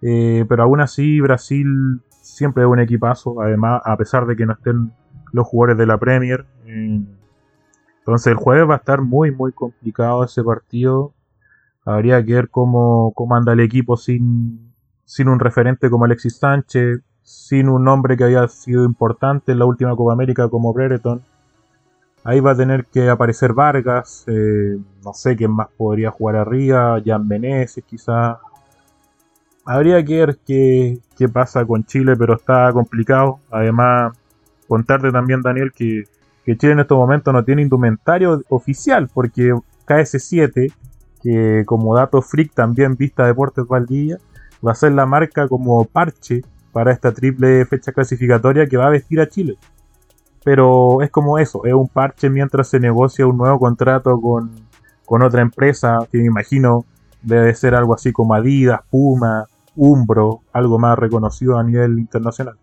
Eh, 0.01 0.43
pero 0.49 0.63
aún 0.63 0.81
así, 0.81 1.21
Brasil 1.21 2.01
siempre 2.09 2.63
es 2.63 2.69
un 2.69 2.81
equipazo, 2.81 3.41
además, 3.41 3.81
a 3.85 3.95
pesar 3.95 4.25
de 4.25 4.35
que 4.35 4.45
no 4.45 4.51
estén 4.51 4.91
los 5.31 5.47
jugadores 5.47 5.77
de 5.77 5.85
la 5.85 5.97
Premier. 5.97 6.45
Entonces 6.65 8.27
el 8.27 8.35
jueves 8.35 8.69
va 8.69 8.73
a 8.73 8.79
estar 8.79 9.01
muy, 9.01 9.31
muy 9.31 9.53
complicado 9.53 10.25
ese 10.25 10.43
partido. 10.43 11.13
Habría 11.85 12.21
que 12.25 12.33
ver 12.33 12.49
cómo, 12.49 13.13
cómo 13.15 13.33
anda 13.33 13.53
el 13.53 13.61
equipo 13.61 13.95
sin, 13.95 14.73
sin 15.05 15.29
un 15.29 15.39
referente 15.39 15.89
como 15.89 16.03
Alexis 16.03 16.35
Sánchez, 16.35 16.99
sin 17.23 17.69
un 17.69 17.83
nombre 17.83 18.17
que 18.17 18.25
había 18.25 18.47
sido 18.47 18.85
importante 18.85 19.51
en 19.51 19.59
la 19.59 19.65
última 19.65 19.95
Copa 19.95 20.13
América 20.13 20.49
como 20.49 20.73
Brereton. 20.73 21.21
Ahí 22.23 22.39
va 22.39 22.51
a 22.51 22.55
tener 22.55 22.85
que 22.85 23.09
aparecer 23.09 23.53
Vargas, 23.53 24.23
eh, 24.27 24.77
no 25.03 25.13
sé 25.13 25.35
quién 25.35 25.51
más 25.51 25.67
podría 25.77 26.11
jugar 26.11 26.37
arriba, 26.37 27.01
Jan 27.05 27.27
Meneses 27.27 27.83
quizás. 27.85 28.37
Habría 29.65 30.03
que 30.03 30.17
ver 30.17 30.37
qué, 30.45 30.99
qué 31.17 31.29
pasa 31.29 31.65
con 31.65 31.85
Chile, 31.85 32.15
pero 32.17 32.35
está 32.35 32.71
complicado. 32.73 33.39
Además, 33.51 34.17
contarte 34.67 35.11
también, 35.11 35.41
Daniel, 35.41 35.71
que 35.73 36.05
que 36.45 36.57
Chile 36.57 36.73
en 36.73 36.79
estos 36.79 36.97
momentos 36.97 37.33
no 37.33 37.43
tiene 37.43 37.61
indumentario 37.61 38.43
oficial, 38.49 39.09
porque 39.13 39.53
KS7, 39.87 40.73
que 41.21 41.63
como 41.65 41.95
dato 41.95 42.21
freak 42.21 42.53
también 42.53 42.95
vista 42.95 43.25
Deportes 43.25 43.65
Valdivia, 43.67 44.17
va 44.65 44.73
a 44.73 44.75
ser 44.75 44.91
la 44.91 45.05
marca 45.05 45.47
como 45.47 45.85
parche 45.85 46.43
para 46.73 46.91
esta 46.91 47.13
triple 47.13 47.65
fecha 47.65 47.93
clasificatoria 47.93 48.67
que 48.67 48.75
va 48.75 48.87
a 48.87 48.89
vestir 48.89 49.21
a 49.21 49.29
Chile. 49.29 49.57
Pero 50.43 51.01
es 51.01 51.09
como 51.09 51.37
eso, 51.37 51.63
es 51.63 51.73
un 51.73 51.87
parche 51.87 52.29
mientras 52.29 52.67
se 52.67 52.79
negocia 52.79 53.25
un 53.25 53.37
nuevo 53.37 53.59
contrato 53.59 54.19
con, 54.19 54.51
con 55.05 55.21
otra 55.21 55.41
empresa 55.41 55.99
que 56.11 56.17
me 56.17 56.25
imagino 56.25 56.85
debe 57.21 57.53
ser 57.55 57.75
algo 57.75 57.93
así 57.93 58.11
como 58.11 58.33
Adidas, 58.33 58.81
Puma, 58.89 59.47
Umbro, 59.75 60.41
algo 60.51 60.77
más 60.77 60.99
reconocido 60.99 61.57
a 61.57 61.63
nivel 61.63 61.97
internacional. 61.99 62.55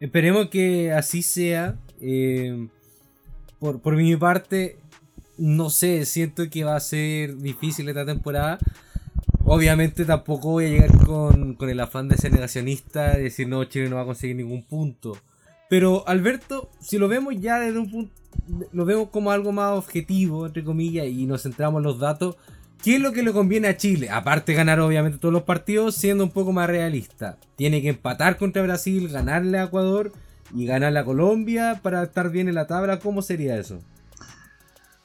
Esperemos 0.00 0.48
que 0.48 0.92
así 0.92 1.22
sea 1.22 1.76
eh, 2.00 2.68
por, 3.58 3.80
por 3.80 3.96
mi 3.96 4.16
parte, 4.16 4.78
no 5.36 5.70
sé, 5.70 6.04
siento 6.06 6.48
que 6.50 6.64
va 6.64 6.76
a 6.76 6.80
ser 6.80 7.36
difícil 7.36 7.88
esta 7.88 8.04
temporada. 8.04 8.58
Obviamente 9.50 10.04
tampoco 10.04 10.50
voy 10.50 10.66
a 10.66 10.68
llegar 10.68 10.90
con, 11.06 11.56
el 11.58 11.80
afán 11.80 12.06
de 12.06 12.18
ser 12.18 12.32
negacionista, 12.32 13.16
de 13.16 13.22
decir 13.22 13.48
no, 13.48 13.64
Chile 13.64 13.88
no 13.88 13.96
va 13.96 14.02
a 14.02 14.04
conseguir 14.04 14.36
ningún 14.36 14.62
punto. 14.62 15.16
Pero 15.70 16.06
Alberto, 16.06 16.68
si 16.80 16.98
lo 16.98 17.08
vemos 17.08 17.34
ya 17.40 17.58
desde 17.58 17.78
un 17.78 17.90
punto, 17.90 18.12
lo 18.72 18.84
vemos 18.84 19.08
como 19.08 19.30
algo 19.30 19.50
más 19.52 19.72
objetivo, 19.72 20.44
entre 20.44 20.62
comillas, 20.64 21.06
y 21.06 21.24
nos 21.24 21.44
centramos 21.44 21.78
en 21.78 21.84
los 21.84 21.98
datos, 21.98 22.36
¿qué 22.84 22.96
es 22.96 23.00
lo 23.00 23.12
que 23.12 23.22
le 23.22 23.32
conviene 23.32 23.68
a 23.68 23.76
Chile? 23.78 24.10
Aparte 24.10 24.52
de 24.52 24.58
ganar 24.58 24.80
obviamente 24.80 25.16
todos 25.16 25.32
los 25.32 25.44
partidos, 25.44 25.94
siendo 25.94 26.24
un 26.24 26.30
poco 26.30 26.52
más 26.52 26.68
realista. 26.68 27.38
Tiene 27.56 27.80
que 27.80 27.88
empatar 27.88 28.36
contra 28.36 28.62
Brasil, 28.62 29.08
ganarle 29.08 29.58
a 29.58 29.64
Ecuador 29.64 30.12
y 30.54 30.66
ganarle 30.66 30.98
a 30.98 31.04
Colombia 31.06 31.80
para 31.82 32.02
estar 32.02 32.30
bien 32.30 32.48
en 32.48 32.54
la 32.54 32.66
tabla. 32.66 32.98
¿Cómo 32.98 33.22
sería 33.22 33.56
eso? 33.56 33.80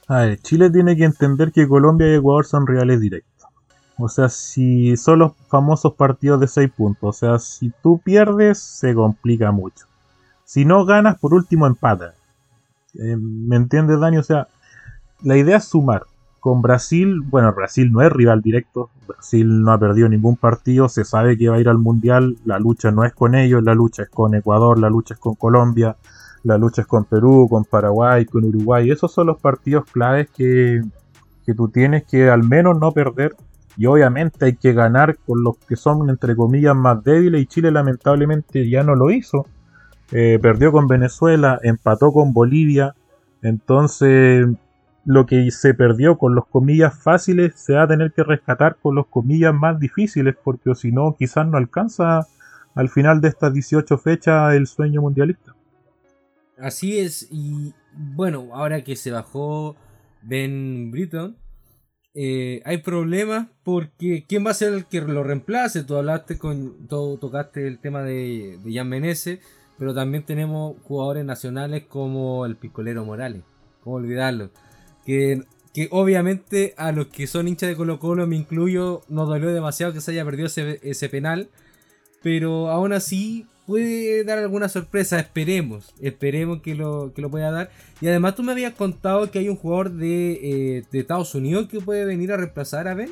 A 0.09 0.25
ver, 0.25 0.39
Chile 0.39 0.69
tiene 0.69 0.97
que 0.97 1.05
entender 1.05 1.53
que 1.53 1.65
Colombia 1.65 2.12
y 2.12 2.15
Ecuador 2.15 2.45
son 2.45 2.67
reales 2.67 3.00
directos. 3.00 3.32
O 3.97 4.09
sea, 4.09 4.29
si 4.29 4.97
son 4.97 5.19
los 5.19 5.33
famosos 5.50 5.93
partidos 5.93 6.39
de 6.39 6.47
6 6.47 6.71
puntos. 6.71 7.09
O 7.09 7.13
sea, 7.13 7.39
si 7.39 7.71
tú 7.81 8.00
pierdes, 8.03 8.59
se 8.59 8.93
complica 8.93 9.51
mucho. 9.51 9.85
Si 10.45 10.65
no 10.65 10.85
ganas, 10.85 11.19
por 11.19 11.33
último 11.33 11.67
empata. 11.67 12.15
Eh, 12.95 13.15
¿Me 13.17 13.55
entiendes, 13.55 14.00
Dani? 14.00 14.17
O 14.17 14.23
sea, 14.23 14.47
la 15.21 15.38
idea 15.38 15.57
es 15.57 15.65
sumar. 15.65 16.03
Con 16.39 16.62
Brasil, 16.62 17.21
bueno, 17.21 17.53
Brasil 17.53 17.91
no 17.91 18.01
es 18.01 18.12
rival 18.12 18.41
directo. 18.41 18.89
Brasil 19.07 19.62
no 19.62 19.71
ha 19.71 19.79
perdido 19.79 20.09
ningún 20.09 20.35
partido. 20.35 20.89
Se 20.89 21.05
sabe 21.05 21.38
que 21.38 21.47
va 21.47 21.55
a 21.55 21.59
ir 21.59 21.69
al 21.69 21.77
Mundial. 21.77 22.38
La 22.45 22.59
lucha 22.59 22.91
no 22.91 23.05
es 23.05 23.13
con 23.13 23.35
ellos, 23.35 23.63
la 23.63 23.75
lucha 23.75 24.03
es 24.03 24.09
con 24.09 24.35
Ecuador, 24.35 24.77
la 24.79 24.89
lucha 24.89 25.13
es 25.13 25.19
con 25.19 25.35
Colombia, 25.35 25.95
la 26.43 26.57
lucha 26.57 26.81
es 26.81 26.88
con 26.88 27.05
Perú, 27.05 27.47
con 27.50 27.63
Paraguay, 27.63 28.25
con 28.25 28.43
Uruguay. 28.43 28.91
Esos 28.91 29.13
son 29.13 29.27
los 29.27 29.39
partidos 29.39 29.85
claves 29.85 30.29
que, 30.31 30.83
que 31.45 31.53
tú 31.53 31.69
tienes 31.69 32.03
que 32.03 32.29
al 32.29 32.43
menos 32.43 32.77
no 32.77 32.91
perder 32.91 33.38
y 33.75 33.86
obviamente 33.88 34.46
hay 34.46 34.56
que 34.56 34.74
ganar 34.74 35.18
con 35.18 35.44
los 35.44 35.58
que 35.58 35.75
son, 35.75 36.10
entre 36.10 36.36
comillas, 36.36 36.75
más 36.75 37.03
débiles. 37.03 37.42
Y 37.42 37.46
Chile 37.48 37.72
lamentablemente 37.72 38.70
ya 38.70 38.84
no 38.84 38.96
lo 38.96 39.10
hizo. 39.12 39.48
Eh, 40.12 40.38
perdió 40.42 40.72
con 40.72 40.88
Venezuela, 40.88 41.60
empató 41.63 42.12
con 42.12 42.34
Bolivia. 42.34 42.96
Entonces, 43.42 44.48
lo 45.06 45.25
que 45.25 45.50
se 45.51 45.74
perdió 45.74 46.18
con 46.18 46.36
los 46.36 46.46
comillas 46.48 46.98
fáciles 46.98 47.53
se 47.56 47.74
va 47.74 47.84
a 47.84 47.88
tener 47.88 48.13
que 48.13 48.24
rescatar 48.24 48.77
con 48.82 48.96
los 48.96 49.08
comillas 49.08 49.53
más 49.53 49.80
difíciles, 49.80 50.36
porque 50.42 50.75
si 50.75 50.92
no, 50.92 51.15
quizás 51.18 51.48
no 51.48 51.58
alcanza 51.58 52.27
al 52.75 52.89
final 52.89 53.22
de 53.22 53.30
estas 53.30 53.53
18 53.53 53.98
fechas 53.98 54.53
el 54.53 54.68
sueño 54.68 55.01
mundialista. 55.01 55.56
Así 56.58 57.00
es, 57.00 57.27
y 57.32 57.74
bueno, 57.94 58.50
ahora 58.53 58.84
que 58.84 58.96
se 58.96 59.12
bajó 59.12 59.75
Ben 60.22 60.92
Britton, 60.92 61.36
eh, 62.15 62.62
hay 62.65 62.77
problemas 62.77 63.48
porque 63.63 64.25
¿quién 64.27 64.46
va 64.46 64.51
a 64.51 64.55
ser 64.55 64.74
el 64.74 64.86
que 64.86 65.01
lo 65.01 65.24
reemplace? 65.24 65.84
Tú 65.84 65.96
hablaste 65.96 66.38
con, 66.38 66.88
todo 66.88 67.17
tocaste 67.17 67.67
el 67.67 67.79
tema 67.79 68.03
de, 68.03 68.60
de 68.63 68.74
Jan 68.74 68.88
Menezes, 68.88 69.39
pero 69.79 69.93
también 69.96 70.24
tenemos 70.24 70.75
jugadores 70.84 71.25
nacionales 71.25 71.86
como 71.88 72.46
el 72.46 72.55
Picolero 72.55 73.03
Morales, 73.03 73.43
¿cómo 73.82 73.96
olvidarlo? 73.96 74.51
Que, 75.05 75.41
que 75.74 75.88
obviamente 75.91 76.75
a 76.77 76.91
los 76.91 77.08
que 77.08 77.25
son 77.25 77.48
hinchas 77.48 77.70
de 77.70 77.75
Colo 77.75 78.00
Colo, 78.00 78.27
me 78.27 78.36
incluyo, 78.36 79.01
nos 79.08 79.27
dolió 79.27 79.51
demasiado 79.51 79.91
que 79.91 80.01
se 80.01 80.12
haya 80.12 80.24
perdido 80.24 80.48
ese, 80.48 80.79
ese 80.84 81.10
penal, 81.10 81.50
pero 82.22 82.70
aún 82.70 82.93
así 82.93 83.48
puede 83.65 84.24
dar 84.24 84.39
alguna 84.39 84.70
sorpresa, 84.70 85.20
esperemos, 85.20 85.93
esperemos 86.01 86.62
que 86.62 86.75
lo, 86.75 87.13
que 87.13 87.22
lo 87.22 87.29
pueda 87.29 87.51
dar. 87.51 87.70
Y 88.01 88.08
además 88.08 88.36
tú 88.36 88.43
me 88.43 88.51
habías 88.51 88.74
contado 88.74 89.29
que 89.32 89.39
hay 89.39 89.50
un 89.50 89.55
jugador 89.55 89.91
de, 89.91 90.32
eh, 90.77 90.84
de 90.91 91.00
Estados 91.00 91.34
Unidos 91.36 91.67
que 91.67 91.79
puede 91.79 92.05
venir 92.05 92.32
a 92.32 92.38
reemplazar 92.38 92.88
a 92.88 92.93
Ben. 92.93 93.10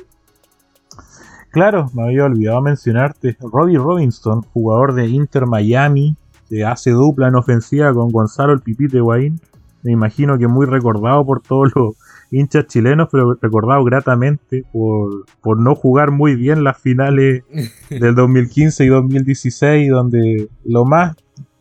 Claro, 1.50 1.90
me 1.94 2.04
había 2.04 2.24
olvidado 2.24 2.62
mencionarte. 2.62 3.36
Robbie 3.40 3.76
Robinson, 3.76 4.42
jugador 4.42 4.94
de 4.94 5.06
Inter 5.08 5.46
Miami, 5.46 6.16
que 6.48 6.64
hace 6.64 6.90
dupla 6.90 7.28
en 7.28 7.34
ofensiva 7.34 7.92
con 7.92 8.10
Gonzalo 8.10 8.52
el 8.52 8.60
Pipite 8.60 9.00
Guaín. 9.00 9.40
Me 9.82 9.92
imagino 9.92 10.38
que 10.38 10.46
muy 10.46 10.66
recordado 10.66 11.24
por 11.26 11.42
todos 11.42 11.72
los 11.74 11.96
hinchas 12.32 12.66
chilenos, 12.66 13.08
pero 13.12 13.38
recordado 13.40 13.84
gratamente 13.84 14.64
por, 14.72 15.26
por 15.40 15.60
no 15.60 15.74
jugar 15.74 16.10
muy 16.10 16.34
bien 16.34 16.64
las 16.64 16.80
finales 16.80 17.44
del 17.90 18.14
2015 18.14 18.84
y 18.84 18.88
2016, 18.88 19.90
donde 19.90 20.48
lo 20.64 20.84
más 20.84 21.14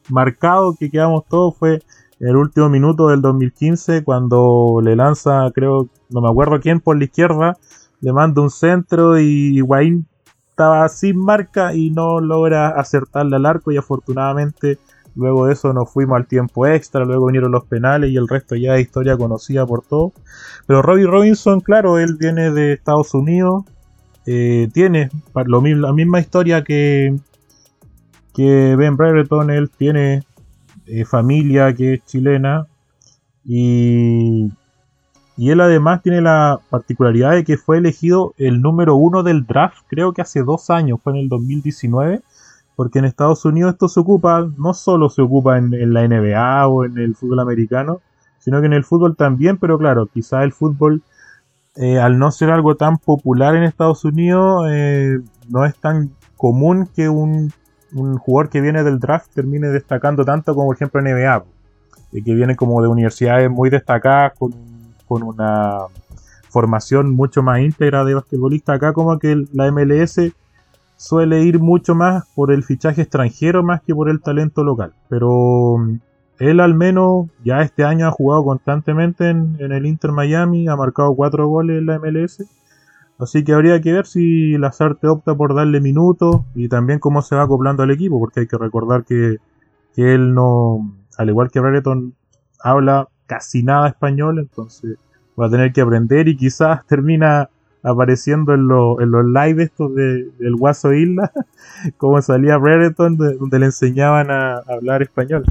marcado 0.10 0.76
que 0.80 0.90
quedamos 0.90 1.26
todos 1.30 1.56
fue 1.58 1.80
el 2.20 2.36
último 2.36 2.70
minuto 2.70 3.08
del 3.08 3.22
2015, 3.22 4.04
cuando 4.04 4.80
le 4.84 4.96
lanza, 4.96 5.50
creo, 5.54 5.90
no 6.10 6.22
me 6.22 6.30
acuerdo 6.30 6.60
quién, 6.60 6.80
por 6.80 6.98
la 6.98 7.06
izquierda, 7.06 7.58
le 8.00 8.14
manda 8.14 8.42
un 8.42 8.50
centro 8.50 9.20
y 9.20 9.58
Higuaín 9.58 10.08
estaba 10.50 10.88
sin 10.90 11.18
marca 11.18 11.74
y 11.74 11.90
no 11.90 12.20
logra 12.20 12.70
acertarle 12.70 13.36
al 13.36 13.46
arco 13.46 13.72
y 13.72 13.78
afortunadamente 13.78 14.78
Luego 15.16 15.46
de 15.46 15.54
eso 15.54 15.74
nos 15.74 15.92
fuimos 15.92 16.18
al 16.18 16.28
tiempo 16.28 16.66
extra, 16.66 17.04
luego 17.04 17.26
vinieron 17.26 17.52
los 17.52 17.66
penales 17.66 18.12
y 18.12 18.18
el 18.18 18.28
resto 18.28 18.56
ya 18.56 18.76
es 18.76 18.84
historia 18.84 19.18
conocida 19.18 19.66
por 19.66 19.84
todos. 19.84 20.14
Pero 20.68 20.82
Robbie 20.82 21.06
Robinson, 21.06 21.60
claro, 21.60 22.00
él 22.00 22.16
viene 22.18 22.52
de 22.52 22.74
Estados 22.74 23.14
Unidos, 23.14 23.66
eh, 24.26 24.70
tiene 24.74 25.10
la 25.34 25.94
misma 25.94 26.20
historia 26.20 26.64
que, 26.64 27.16
que 28.34 28.76
Ben 28.78 28.96
Brereton, 28.96 29.50
él 29.50 29.70
tiene 29.70 30.24
eh, 30.86 31.04
familia 31.06 31.74
que 31.74 31.96
es 31.96 32.06
chilena 32.06 32.68
y, 33.44 34.50
y 35.36 35.50
él 35.50 35.60
además 35.60 36.02
tiene 36.04 36.22
la 36.22 36.60
particularidad 36.70 37.32
de 37.32 37.44
que 37.44 37.58
fue 37.58 37.80
elegido 37.80 38.34
el 38.38 38.62
número 38.62 38.96
uno 38.96 39.24
del 39.24 39.46
draft, 39.46 39.80
creo 39.88 40.14
que 40.14 40.22
hace 40.22 40.44
dos 40.44 40.70
años, 40.70 41.00
fue 41.04 41.14
en 41.14 41.20
el 41.20 41.30
2019 41.30 42.22
porque 42.76 43.00
en 43.00 43.06
Estados 43.06 43.46
Unidos 43.46 43.74
esto 43.74 43.88
se 43.88 44.00
ocupa, 44.00 44.48
no 44.58 44.74
solo 44.74 45.10
se 45.10 45.22
ocupa 45.22 45.58
en, 45.58 45.94
la 45.94 46.08
NBA 46.08 46.68
o 46.68 46.86
en 46.86 46.98
el 46.98 47.16
fútbol 47.16 47.40
americano, 47.40 48.02
sino 48.40 48.60
que 48.60 48.68
en 48.68 48.74
el 48.74 48.84
fútbol 48.84 49.16
también, 49.16 49.58
pero 49.58 49.78
claro, 49.78 50.08
quizá 50.08 50.44
el 50.44 50.52
fútbol, 50.52 51.04
eh, 51.76 52.00
al 52.00 52.18
no 52.18 52.32
ser 52.32 52.50
algo 52.50 52.76
tan 52.76 52.98
popular 52.98 53.56
en 53.56 53.64
Estados 53.64 54.04
Unidos, 54.04 54.68
eh, 54.72 55.20
no 55.50 55.66
es 55.66 55.76
tan 55.76 56.12
común 56.38 56.88
que 56.96 57.10
un, 57.10 57.54
jugador 58.20 58.50
que 58.50 58.62
viene 58.62 58.84
del 58.84 59.00
draft 59.00 59.34
termine 59.34 59.68
destacando 59.68 60.24
tanto 60.24 60.56
como 60.56 60.68
por 60.68 60.76
ejemplo 60.78 61.02
NBA, 61.02 61.44
que 62.14 62.34
viene 62.34 62.56
como 62.56 62.82
de 62.82 62.88
universidades 62.88 63.50
muy 63.50 63.70
destacadas 63.70 64.32
con, 64.40 64.54
con 65.06 65.24
una 65.24 65.88
formación 66.52 67.12
mucho 67.12 67.44
más 67.44 67.60
íntegra 67.60 68.04
de 68.04 68.14
basquetbolista 68.14 68.74
acá 68.74 68.94
como 68.94 69.18
que 69.20 69.46
la 69.54 69.72
MLS 69.72 70.20
suele 71.02 71.42
ir 71.42 71.60
mucho 71.60 71.96
más 71.96 72.26
por 72.36 72.52
el 72.52 72.64
fichaje 72.64 73.02
extranjero 73.02 73.64
más 73.64 73.82
que 73.82 73.96
por 73.96 74.08
el 74.08 74.22
talento 74.22 74.64
local. 74.64 74.94
Pero 75.10 75.78
mm, 75.80 76.00
él 76.38 76.60
al 76.60 76.76
menos 76.76 77.28
ya 77.44 77.64
este 77.64 77.84
año 77.84 78.08
ha 78.08 78.12
jugado 78.12 78.44
constantemente 78.44 79.30
en, 79.30 79.58
el 79.60 79.86
Inter 79.88 80.12
Miami, 80.12 80.68
ha 80.68 80.76
marcado 80.76 81.16
cuatro 81.16 81.48
goles 81.48 81.80
en 81.80 81.88
la 81.88 81.98
MLS. 81.98 82.46
Así 83.18 83.44
que 83.44 83.54
habría 83.54 83.82
que 83.82 83.94
ver 83.94 84.06
si 84.06 84.56
Lazarte 84.60 85.08
opta 85.08 85.34
por 85.34 85.56
darle 85.56 85.82
minutos 85.82 86.42
y 86.54 86.70
también 86.70 87.00
cómo 87.00 87.24
se 87.24 87.36
va 87.36 87.44
acoplando 87.44 87.82
al 87.82 87.92
equipo, 87.92 88.20
porque 88.20 88.42
hay 88.42 88.48
que 88.48 88.58
recordar 88.58 89.04
que, 89.04 89.38
él 89.96 90.36
no, 90.36 90.94
al 91.18 91.30
igual 91.30 91.50
que 91.50 91.60
Brereton, 91.60 92.14
habla 92.64 93.08
casi 93.26 93.64
nada 93.64 93.88
español, 93.88 94.38
entonces 94.38 94.98
va 95.40 95.48
a 95.48 95.50
tener 95.50 95.74
que 95.74 95.82
aprender 95.82 96.28
y 96.28 96.38
quizás 96.38 96.86
termina 96.88 97.50
apareciendo 97.84 98.54
en, 98.54 98.62
en 98.62 99.12
los 99.12 99.26
live 99.26 99.64
estos 99.64 99.94
de, 99.96 100.30
del 100.40 100.56
Guaso 100.56 100.94
Isla, 100.94 101.32
como 101.98 102.22
salía 102.22 102.58
Brereton, 102.58 103.18
donde 103.18 103.60
le 103.60 103.66
enseñaban 103.68 104.30
a, 104.32 104.58
hablar 104.58 105.02
español. 105.02 105.44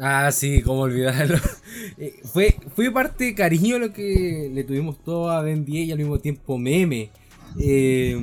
Ah, 0.00 0.30
sí, 0.32 0.62
cómo 0.62 0.82
olvidarlo. 0.82 1.38
Eh, 1.98 2.14
fue, 2.24 2.56
fue 2.74 2.90
parte 2.90 3.24
de 3.24 3.34
cariño 3.34 3.78
lo 3.78 3.92
que 3.92 4.50
le 4.52 4.64
tuvimos 4.64 4.96
todo 5.04 5.30
a 5.30 5.42
Ben 5.42 5.64
10 5.64 5.88
y 5.88 5.92
al 5.92 5.98
mismo 5.98 6.18
tiempo 6.18 6.56
meme. 6.56 7.10
Eh, 7.58 8.20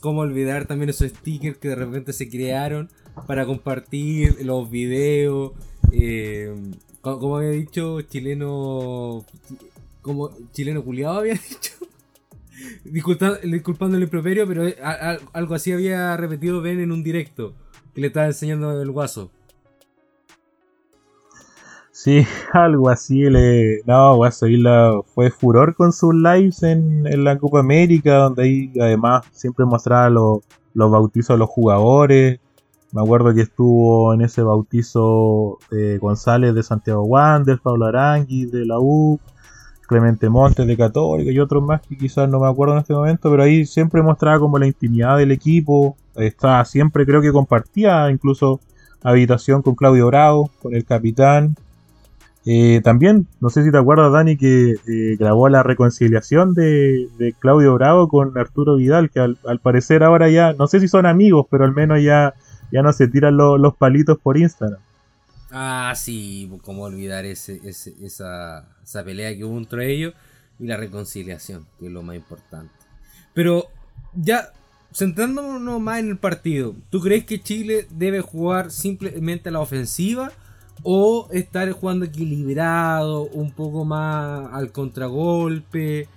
cómo 0.00 0.20
olvidar 0.20 0.66
también 0.66 0.90
esos 0.90 1.10
stickers 1.10 1.58
que 1.58 1.68
de 1.68 1.74
repente 1.74 2.12
se 2.12 2.28
crearon 2.28 2.88
para 3.26 3.46
compartir 3.46 4.44
los 4.44 4.70
videos. 4.70 5.52
Eh, 5.92 6.54
como, 7.00 7.36
había 7.36 7.50
dicho, 7.50 8.00
chileno. 8.02 9.24
Como 10.00 10.30
chileno 10.52 10.82
culiado 10.82 11.18
había 11.18 11.34
dicho. 11.48 11.72
Disculpa, 12.84 13.38
disculpando 13.42 13.96
el 13.96 14.04
improperio, 14.04 14.46
pero 14.46 14.66
eh, 14.66 14.76
algo 15.32 15.54
así 15.54 15.72
había 15.72 16.16
repetido 16.16 16.60
Ben 16.62 16.80
en 16.80 16.92
un 16.92 17.02
directo 17.02 17.54
que 17.94 18.00
le 18.00 18.08
estaba 18.08 18.26
enseñando 18.26 18.80
el 18.80 18.90
guaso. 18.90 19.30
Sí, 22.02 22.26
algo 22.52 22.88
así. 22.88 23.20
Le... 23.30 23.80
No, 23.86 24.16
Guaso 24.16 24.48
Isla 24.48 25.00
fue 25.14 25.30
furor 25.30 25.76
con 25.76 25.92
sus 25.92 26.14
lives 26.14 26.62
en, 26.62 27.04
la 27.24 27.38
Copa 27.38 27.60
América, 27.60 28.16
donde 28.16 28.42
ahí 28.42 28.72
además 28.80 29.24
siempre 29.30 29.64
mostraba 29.66 30.10
los, 30.10 30.38
los 30.74 30.90
bautizos 30.90 31.34
de 31.36 31.38
los 31.38 31.48
jugadores. 31.48 32.40
Me 32.92 33.00
acuerdo 33.00 33.32
que 33.32 33.42
estuvo 33.42 34.12
en 34.12 34.22
ese 34.22 34.42
bautizo 34.42 35.58
eh, 35.70 35.98
González 36.00 36.54
de 36.54 36.62
Santiago 36.62 37.04
Wander, 37.04 37.60
Pablo 37.62 37.86
Arangui 37.86 38.46
de 38.46 38.66
la 38.66 38.78
U, 38.80 39.20
Clemente 39.92 40.28
Montes 40.28 40.66
de 40.66 40.76
Católica 40.76 41.30
y 41.30 41.38
otros 41.38 41.62
más 41.62 41.82
que 41.82 41.96
quizás 41.96 42.28
no 42.28 42.40
me 42.40 42.48
acuerdo 42.48 42.74
en 42.74 42.80
este 42.80 42.94
momento, 42.94 43.30
pero 43.30 43.42
ahí 43.42 43.66
siempre 43.66 44.02
mostraba 44.02 44.40
como 44.40 44.58
la 44.58 44.66
intimidad 44.66 45.18
del 45.18 45.30
equipo, 45.30 45.96
estaba 46.16 46.64
siempre 46.64 47.06
creo 47.06 47.20
que 47.20 47.30
compartía 47.30 48.10
incluso 48.10 48.60
habitación 49.02 49.62
con 49.62 49.74
Claudio 49.74 50.06
Bravo, 50.06 50.50
con 50.60 50.74
el 50.74 50.84
capitán. 50.84 51.56
Eh, 52.44 52.80
también, 52.82 53.28
no 53.40 53.50
sé 53.50 53.62
si 53.62 53.70
te 53.70 53.78
acuerdas, 53.78 54.12
Dani, 54.12 54.36
que 54.36 54.72
eh, 54.72 55.16
grabó 55.18 55.48
la 55.48 55.62
reconciliación 55.62 56.54
de, 56.54 57.34
Claudio 57.38 57.74
Bravo 57.74 58.08
con 58.08 58.36
Arturo 58.36 58.76
Vidal, 58.76 59.10
que 59.10 59.20
al, 59.20 59.36
parecer 59.62 60.02
ahora 60.02 60.28
ya, 60.28 60.52
no 60.54 60.66
sé 60.66 60.80
si 60.80 60.88
son 60.88 61.06
amigos, 61.06 61.46
pero 61.50 61.64
al 61.64 61.72
menos 61.72 62.02
ya, 62.02 62.34
ya 62.72 62.82
no 62.82 62.92
se 62.92 63.06
tiran 63.06 63.36
los 63.36 63.76
palitos 63.76 64.18
por 64.18 64.38
Instagram. 64.38 64.80
Ah, 65.52 65.92
sí, 65.94 66.50
cómo 66.62 66.84
olvidar 66.84 67.26
esa, 67.26 67.52
esa 67.52 69.04
pelea 69.04 69.36
que 69.36 69.44
hubo 69.44 69.58
entre 69.58 69.92
ellos 69.92 70.14
y 70.58 70.66
la 70.66 70.78
reconciliación, 70.78 71.66
que 71.78 71.86
es 71.86 71.92
lo 71.92 72.02
más 72.02 72.16
importante. 72.16 72.72
Pero 73.34 73.68
ya 74.14 74.52
centrándonos 74.94 75.80
más 75.80 75.98
en 76.00 76.08
el 76.08 76.18
partido, 76.18 76.74
¿tú 76.90 77.00
crees 77.00 77.24
que 77.24 77.42
Chile 77.42 77.86
debe 77.90 78.20
jugar 78.20 78.70
simplemente 78.70 79.48
a 79.48 79.52
la 79.52 79.60
ofensiva 79.60 80.32
o 80.82 81.28
estar 81.32 81.70
jugando 81.72 82.06
equilibrado, 82.06 83.24
un 83.24 83.52
poco 83.52 83.84
más 83.84 84.48
al 84.52 84.72
contragolpe? 84.72 86.08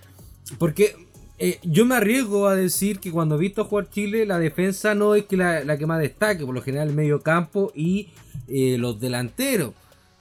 Porque 0.59 0.95
eh, 1.37 1.59
yo 1.63 1.85
me 1.85 1.95
arriesgo 1.95 2.47
a 2.47 2.55
decir 2.55 2.99
que 2.99 3.11
cuando 3.11 3.35
he 3.35 3.39
visto 3.39 3.65
jugar 3.65 3.89
Chile, 3.89 4.25
la 4.25 4.39
defensa 4.39 4.95
no 4.95 5.15
es 5.15 5.25
que 5.25 5.35
la, 5.35 5.77
que 5.77 5.85
más 5.85 5.99
destaque, 5.99 6.45
por 6.45 6.55
lo 6.55 6.61
general 6.61 6.89
el 6.89 6.95
medio 6.95 7.21
campo 7.21 7.71
y 7.75 8.09
eh, 8.47 8.77
los 8.77 8.99
delanteros. 8.99 9.73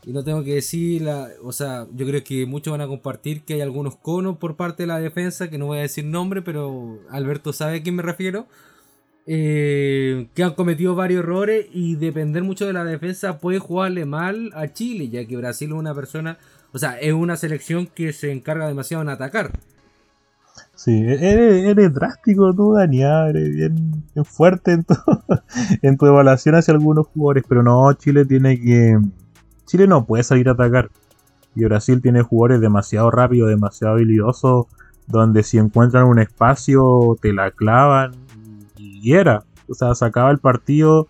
Y 0.06 0.12
no 0.12 0.22
tengo 0.22 0.44
que 0.44 0.54
decir, 0.54 1.02
la, 1.02 1.30
o 1.42 1.52
sea, 1.52 1.86
yo 1.94 2.06
creo 2.06 2.22
que 2.22 2.44
muchos 2.46 2.72
van 2.72 2.82
a 2.82 2.86
compartir 2.86 3.42
que 3.42 3.54
hay 3.54 3.60
algunos 3.62 3.96
conos 3.96 4.36
por 4.36 4.56
parte 4.56 4.82
de 4.82 4.86
la 4.88 4.98
defensa, 4.98 5.48
que 5.48 5.56
no 5.56 5.66
voy 5.66 5.78
a 5.78 5.82
decir 5.82 6.04
nombre, 6.04 6.42
pero 6.42 6.98
Alberto 7.10 7.52
sabe 7.52 7.78
a 7.78 7.82
quién 7.82 7.94
me 7.94 8.02
refiero, 8.02 8.46
eh, 9.26 10.26
que 10.34 10.42
han 10.42 10.54
cometido 10.54 10.94
varios 10.94 11.20
errores 11.20 11.66
y 11.72 11.94
depender 11.94 12.42
mucho 12.42 12.66
de 12.66 12.74
la 12.74 12.84
defensa 12.84 13.38
puede 13.38 13.58
jugarle 13.58 14.04
mal 14.04 14.50
a 14.54 14.70
Chile, 14.72 15.08
ya 15.08 15.24
que 15.26 15.38
Brasil 15.38 15.70
es 15.70 15.74
una 15.74 15.94
persona, 15.94 16.38
o 16.72 16.78
sea, 16.78 17.00
es 17.00 17.14
una 17.14 17.36
selección 17.38 17.86
que 17.86 18.12
se 18.12 18.32
encarga 18.32 18.68
demasiado 18.68 19.02
en 19.02 19.08
atacar. 19.08 19.52
Sí, 20.76 21.04
eres, 21.06 21.94
drástico 21.94 22.52
tú, 22.52 22.74
Dani, 22.74 23.02
eres 23.02 23.54
bien, 23.54 24.04
fuerte 24.24 24.72
en 24.72 24.84
tu, 24.84 24.94
en 25.82 25.96
tu 25.96 26.06
evaluación 26.06 26.56
hacia 26.56 26.74
algunos 26.74 27.06
jugadores, 27.06 27.44
pero 27.48 27.62
no, 27.62 27.92
Chile 27.94 28.24
tiene 28.24 28.60
que 28.60 28.98
Chile 29.66 29.86
no 29.86 30.04
puede 30.04 30.22
salir 30.24 30.48
a 30.48 30.52
atacar. 30.52 30.90
Y 31.54 31.64
Brasil 31.64 32.02
tiene 32.02 32.22
jugadores 32.22 32.60
demasiado 32.60 33.10
rápidos, 33.10 33.48
demasiado 33.48 33.94
habilidosos, 33.94 34.66
donde 35.06 35.42
si 35.42 35.58
encuentran 35.58 36.04
un 36.04 36.18
espacio 36.18 37.16
te 37.20 37.32
la 37.32 37.50
clavan 37.50 38.12
y 38.76 39.12
era. 39.12 39.44
O 39.68 39.74
sea, 39.74 39.94
se 39.94 40.04
acaba 40.04 40.30
el 40.30 40.38
partido, 40.38 41.08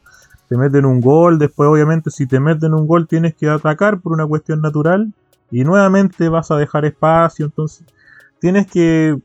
te 0.48 0.56
meten 0.56 0.84
un 0.84 1.00
gol, 1.00 1.38
después 1.38 1.68
obviamente 1.68 2.10
si 2.10 2.26
te 2.26 2.40
meten 2.40 2.74
un 2.74 2.86
gol 2.86 3.08
tienes 3.08 3.34
que 3.34 3.48
atacar 3.48 4.00
por 4.00 4.12
una 4.12 4.26
cuestión 4.26 4.60
natural 4.60 5.12
y 5.50 5.64
nuevamente 5.64 6.28
vas 6.28 6.50
a 6.50 6.56
dejar 6.56 6.84
espacio, 6.84 7.46
entonces 7.46 7.86
tienes 8.38 8.66
que 8.66 9.18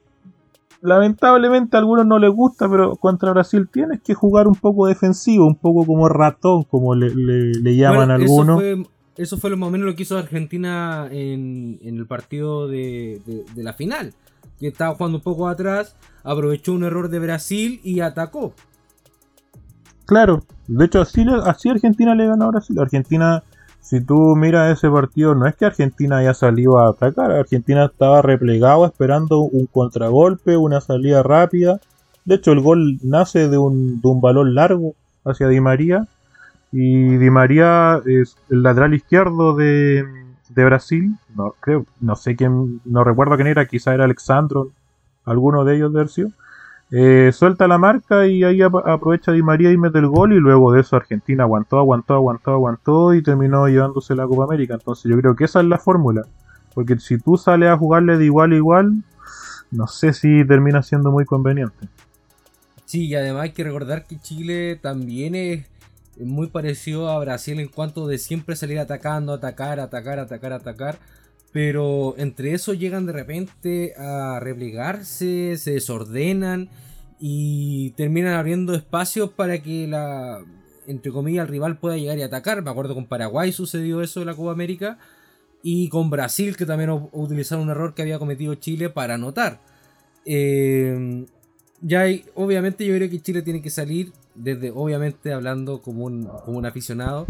lamentablemente 0.81 1.75
a 1.75 1.79
algunos 1.79 2.05
no 2.05 2.19
les 2.19 2.31
gusta, 2.31 2.69
pero 2.69 2.95
contra 2.95 3.31
Brasil 3.31 3.67
tienes 3.71 4.01
que 4.01 4.13
jugar 4.13 4.47
un 4.47 4.55
poco 4.55 4.87
defensivo, 4.87 5.45
un 5.45 5.55
poco 5.55 5.85
como 5.85 6.07
ratón, 6.09 6.63
como 6.63 6.95
le, 6.95 7.75
llaman 7.75 8.11
algunos. 8.11 8.61
Eso 9.19 9.37
fue 9.37 9.49
lo 9.49 9.57
más 9.57 9.67
o 9.67 9.71
menos 9.71 9.85
lo 9.85 9.95
que 9.97 10.03
hizo 10.03 10.17
Argentina 10.17 11.09
en, 11.11 11.77
el 11.83 12.05
partido 12.07 12.69
de, 12.69 13.21
la 13.57 13.73
final. 13.73 14.13
Que 14.57 14.67
estaba 14.67 14.95
jugando 14.95 15.17
un 15.17 15.23
poco 15.23 15.49
atrás, 15.49 15.97
aprovechó 16.23 16.73
un 16.73 16.85
error 16.85 17.09
de 17.09 17.19
Brasil 17.19 17.81
y 17.83 17.99
atacó. 17.99 18.53
Claro, 20.05 20.45
de 20.67 20.85
hecho 20.85 21.01
así, 21.01 21.25
así 21.45 21.69
Argentina 21.69 22.15
le 22.15 22.27
ganó 22.27 22.45
a 22.45 22.51
Brasil. 22.51 22.79
Argentina, 22.79 23.43
si 23.81 24.01
tú 24.01 24.35
miras 24.35 24.77
ese 24.77 24.89
partido, 24.89 25.35
no 25.35 25.47
es 25.47 25.55
que 25.55 25.65
Argentina 25.65 26.17
haya 26.17 26.33
salido 26.33 26.77
a 26.79 26.89
atacar. 26.89 27.31
Argentina 27.31 27.85
estaba 27.85 28.21
replegado 28.21 28.85
esperando 28.85 29.39
un 29.39 29.65
contragolpe, 29.65 30.57
una 30.57 30.81
salida 30.81 31.23
rápida. 31.23 31.79
De 32.25 32.35
hecho, 32.35 32.51
el 32.51 32.59
gol 32.59 32.99
nace 33.03 33.49
de 33.49 33.57
un, 33.57 34.01
de 34.01 34.07
un 34.07 34.21
balón 34.21 34.53
largo 34.53 34.93
hacia 35.25 35.47
Di 35.47 35.59
María 35.59 36.07
y 36.71 37.17
Di 37.17 37.29
María 37.29 38.01
es 38.05 38.37
el 38.49 38.63
lateral 38.63 38.93
izquierdo 38.93 39.55
de, 39.55 40.05
Brasil. 40.55 41.15
No, 41.35 41.55
creo, 41.59 41.85
no 42.01 42.15
sé 42.15 42.35
quién, 42.35 42.81
no 42.85 43.03
recuerdo 43.03 43.35
quién 43.35 43.47
era, 43.47 43.65
quizá 43.65 43.93
era 43.93 44.03
Alexandro, 44.03 44.71
alguno 45.25 45.63
de 45.63 45.77
ellos 45.77 45.93
Dercio. 45.93 46.31
Eh, 46.91 47.31
suelta 47.33 47.67
la 47.67 47.77
marca 47.77 48.25
y 48.25 48.43
ahí 48.43 48.61
aprovecha 48.61 49.31
Di 49.31 49.43
María 49.43 49.71
y 49.71 49.77
mete 49.77 49.99
el 49.99 50.07
gol 50.07 50.33
y 50.33 50.39
luego 50.39 50.71
de 50.71 50.81
eso 50.81 50.95
Argentina 50.95 51.43
aguantó, 51.43 51.77
aguantó, 51.77 52.15
aguantó, 52.15 52.51
aguantó 52.51 53.13
y 53.13 53.21
terminó 53.21 53.67
llevándose 53.67 54.15
la 54.15 54.25
Copa 54.25 54.45
América. 54.45 54.73
Entonces 54.73 55.11
yo 55.11 55.17
creo 55.19 55.35
que 55.35 55.45
esa 55.45 55.59
es 55.59 55.67
la 55.67 55.77
fórmula. 55.77 56.23
Porque 56.73 56.97
si 56.99 57.19
tú 57.19 57.37
sales 57.37 57.69
a 57.69 57.77
jugarle 57.77 58.17
de 58.17 58.25
igual 58.25 58.53
a 58.53 58.55
igual, 58.55 59.03
no 59.71 59.87
sé 59.87 60.13
si 60.13 60.45
termina 60.45 60.81
siendo 60.81 61.11
muy 61.11 61.25
conveniente. 61.25 61.87
Sí, 62.85 63.05
y 63.05 63.15
además 63.15 63.43
hay 63.43 63.51
que 63.51 63.63
recordar 63.63 64.05
que 64.05 64.17
Chile 64.17 64.75
también 64.81 65.35
es 65.35 65.67
muy 66.19 66.47
parecido 66.47 67.09
a 67.09 67.19
Brasil 67.19 67.59
en 67.59 67.67
cuanto 67.67 68.07
de 68.07 68.17
siempre 68.17 68.55
salir 68.55 68.79
atacando, 68.79 69.33
atacar, 69.33 69.79
atacar, 69.79 70.17
atacar, 70.19 70.53
atacar. 70.53 70.97
Pero 71.51 72.15
entre 72.17 72.53
eso 72.53 72.73
llegan 72.73 73.05
de 73.05 73.13
repente 73.13 73.93
a 73.97 74.39
replegarse, 74.39 75.57
se 75.57 75.71
desordenan 75.71 76.69
y 77.19 77.91
terminan 77.91 78.33
abriendo 78.33 78.75
espacios 78.75 79.31
para 79.31 79.61
que 79.61 79.87
la, 79.87 80.43
entre 80.87 81.11
comillas, 81.11 81.43
el 81.45 81.51
rival 81.51 81.77
pueda 81.79 81.97
llegar 81.97 82.17
y 82.17 82.21
atacar. 82.21 82.61
Me 82.61 82.69
acuerdo 82.69 82.93
con 82.93 83.07
Paraguay 83.07 83.51
sucedió 83.51 84.01
eso 84.01 84.21
en 84.21 84.27
la 84.27 84.35
Copa 84.35 84.51
América 84.51 84.99
y 85.63 85.89
con 85.89 86.09
Brasil 86.09 86.55
que 86.55 86.65
también 86.65 86.91
utilizaron 87.11 87.65
un 87.65 87.71
error 87.71 87.93
que 87.93 88.03
había 88.03 88.19
cometido 88.19 88.55
Chile 88.55 88.89
para 88.89 89.15
anotar. 89.15 89.59
Eh, 90.25 91.25
ya 91.81 92.01
hay, 92.01 92.25
obviamente 92.35 92.85
yo 92.85 92.95
creo 92.95 93.09
que 93.09 93.21
Chile 93.21 93.41
tiene 93.41 93.61
que 93.61 93.69
salir 93.69 94.11
desde, 94.35 94.71
obviamente 94.71 95.33
hablando 95.33 95.81
como 95.81 96.05
un, 96.05 96.25
como 96.45 96.57
un 96.57 96.65
aficionado, 96.65 97.27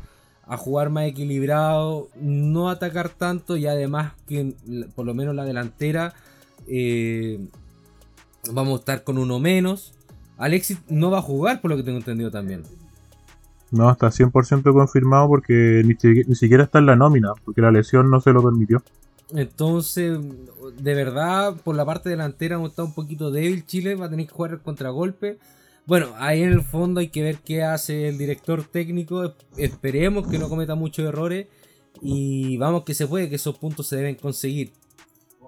a 0.50 0.58
jugar 0.58 0.90
más 0.90 1.06
equilibrado, 1.06 2.10
no 2.20 2.70
atacar 2.70 3.10
tanto 3.10 3.56
y 3.56 3.68
además 3.68 4.14
que 4.28 4.56
por 4.96 5.06
lo 5.06 5.14
menos 5.14 5.36
la 5.36 5.46
delantera 5.46 6.16
eh, 6.68 7.48
vamos 8.52 8.74
a 8.74 8.80
estar 8.80 9.04
con 9.04 9.20
uno 9.20 9.40
menos. 9.40 9.94
Alexis 10.38 10.80
no 10.90 11.12
va 11.12 11.20
a 11.20 11.22
jugar 11.22 11.62
por 11.62 11.70
lo 11.70 11.78
que 11.78 11.84
tengo 11.84 12.00
entendido 12.00 12.32
también. 12.32 12.64
No, 13.70 13.92
está 13.92 14.08
100% 14.08 14.74
confirmado 14.74 15.28
porque 15.28 15.84
ni, 15.86 15.96
ni, 16.24 16.36
siquiera 16.36 16.64
está 16.64 16.80
en 16.80 16.88
la 16.88 16.96
nómina, 16.96 17.34
porque 17.46 17.62
la 17.62 17.72
lesión 17.72 18.10
no 18.10 18.20
se 18.20 18.32
lo 18.32 18.42
permitió. 18.42 18.82
Entonces, 19.36 20.18
de 20.80 20.94
verdad, 20.96 21.56
por 21.64 21.76
la 21.76 21.86
parte 21.86 22.10
delantera 22.10 22.56
hemos 22.56 22.72
estado 22.72 22.88
un 22.88 22.96
poquito 22.96 23.30
débil. 23.30 23.68
Chile 23.68 23.94
va 23.94 24.08
a 24.08 24.10
tener 24.10 24.26
que 24.26 24.34
jugar 24.34 24.54
el 24.54 24.62
contragolpe. 24.62 25.38
Bueno, 25.90 26.10
ahí 26.20 26.44
en 26.44 26.52
el 26.52 26.62
fondo 26.62 27.00
hay 27.00 27.08
que 27.08 27.24
ver 27.24 27.40
qué 27.44 27.64
hace 27.64 28.10
el 28.10 28.20
director 28.20 28.62
técnico. 28.62 29.34
Esperemos 29.58 30.28
que 30.28 30.38
no 30.38 30.48
cometa 30.48 30.76
muchos 30.76 31.04
errores. 31.04 31.48
Y 32.00 32.58
vamos 32.58 32.84
que 32.84 32.94
se 32.94 33.08
puede, 33.08 33.28
que 33.28 33.38
esos 33.38 33.58
puntos 33.58 33.88
se 33.88 33.96
deben 33.96 34.14
conseguir. 34.14 34.72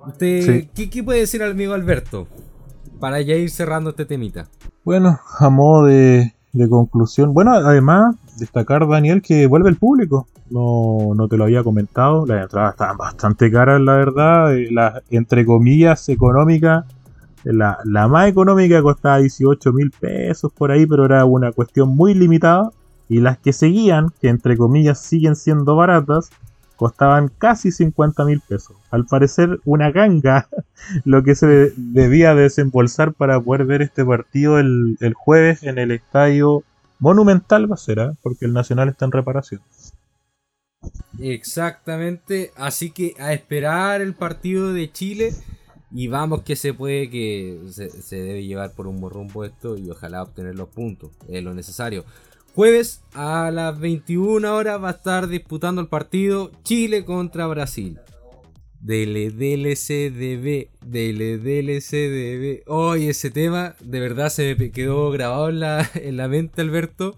¿Usted 0.07 0.65
¿qué, 0.73 1.03
puede 1.03 1.19
decir 1.19 1.43
al 1.43 1.51
amigo 1.51 1.73
Alberto? 1.73 2.27
Para 2.99 3.21
ya 3.21 3.35
ir 3.35 3.51
cerrando 3.51 3.91
este 3.91 4.05
temita. 4.05 4.47
Bueno, 4.83 5.19
a 5.37 5.49
modo 5.51 5.85
de, 5.85 6.33
conclusión. 6.67 7.35
Bueno, 7.35 7.53
además, 7.53 8.15
destacar, 8.39 8.87
Daniel, 8.87 9.21
que 9.21 9.45
vuelve 9.45 9.69
el 9.69 9.77
público. 9.77 10.27
No, 10.49 11.13
no 11.13 11.27
te 11.27 11.37
lo 11.37 11.43
había 11.43 11.63
comentado. 11.63 12.25
Las 12.25 12.41
entradas 12.41 12.71
estaban 12.71 12.97
bastante 12.97 13.51
caras, 13.51 13.79
la 13.79 13.93
verdad. 13.93 14.57
Eh, 14.57 14.71
las, 14.71 15.03
entre 15.11 15.45
comillas, 15.45 16.09
económicas 16.09 16.85
la, 17.43 18.07
más 18.07 18.29
económica 18.29 18.81
costaba 18.81 19.19
18 19.19 19.73
mil 19.73 19.91
pesos 19.91 20.51
por 20.51 20.71
ahí, 20.71 20.85
pero 20.85 21.05
era 21.05 21.25
una 21.25 21.51
cuestión 21.51 21.89
muy 21.89 22.13
limitada. 22.13 22.71
Y 23.09 23.19
las 23.19 23.37
que 23.37 23.51
seguían, 23.51 24.07
que 24.21 24.29
entre 24.29 24.55
comillas 24.55 25.01
siguen 25.01 25.35
siendo 25.35 25.75
baratas, 25.75 26.29
costaban 26.77 27.29
casi 27.37 27.71
50 27.71 28.25
mil 28.25 28.41
pesos. 28.41 28.75
Al 28.89 29.05
parecer, 29.05 29.59
una 29.65 29.91
ganga 29.91 30.47
lo 31.05 31.21
que 31.23 31.35
se 31.35 31.73
debía 31.75 32.33
desembolsar 32.33 33.13
para 33.13 33.39
poder 33.39 33.65
ver 33.65 33.81
este 33.81 34.05
partido 34.05 34.57
el, 34.57 34.97
jueves 35.15 35.63
en 35.63 35.77
el 35.77 35.91
estadio 35.91 36.63
Monumental, 36.99 37.69
va 37.69 37.75
a 37.75 37.77
ser, 37.77 37.99
¿eh? 37.99 38.11
porque 38.21 38.45
el 38.45 38.53
Nacional 38.53 38.89
está 38.89 39.05
en 39.05 39.11
reparación. 39.11 39.61
Exactamente, 41.19 42.51
así 42.55 42.91
que 42.91 43.15
a 43.19 43.33
esperar 43.33 44.01
el 44.01 44.13
partido 44.13 44.71
de 44.73 44.91
Chile 44.91 45.33
y 45.93 46.07
vamos 46.07 46.43
que 46.43 46.55
se 46.55 46.73
puede 46.73 47.09
que 47.09 47.59
se, 47.69 48.15
debe 48.15 48.43
llevar 48.43 48.73
por 48.73 48.87
un 48.87 48.99
buen 49.01 49.13
rumbo 49.13 49.43
esto 49.43 49.77
y 49.77 49.89
ojalá 49.89 50.23
obtener 50.23 50.55
los 50.55 50.69
puntos, 50.69 51.11
es 51.27 51.43
lo 51.43 51.53
necesario. 51.53 52.05
Jueves 52.55 53.01
a 53.13 53.49
las 53.51 53.79
21 53.79 54.53
horas 54.53 54.81
va 54.81 54.89
a 54.89 54.93
estar 54.93 55.27
disputando 55.27 55.81
el 55.81 55.87
partido 55.87 56.51
Chile 56.63 57.05
contra 57.05 57.47
Brasil. 57.47 57.99
Dele, 58.81 59.29
DLCDB, 59.29 60.69
dele, 60.83 61.37
DLCDB. 61.37 62.63
Hoy 62.67 63.07
ese 63.07 63.29
tema 63.29 63.75
de 63.79 63.99
verdad 63.99 64.29
se 64.29 64.55
me 64.55 64.71
quedó 64.71 65.11
grabado 65.11 65.49
en 65.49 65.59
la, 65.59 65.89
en 65.95 66.17
la 66.17 66.27
mente, 66.27 66.61
Alberto. 66.61 67.15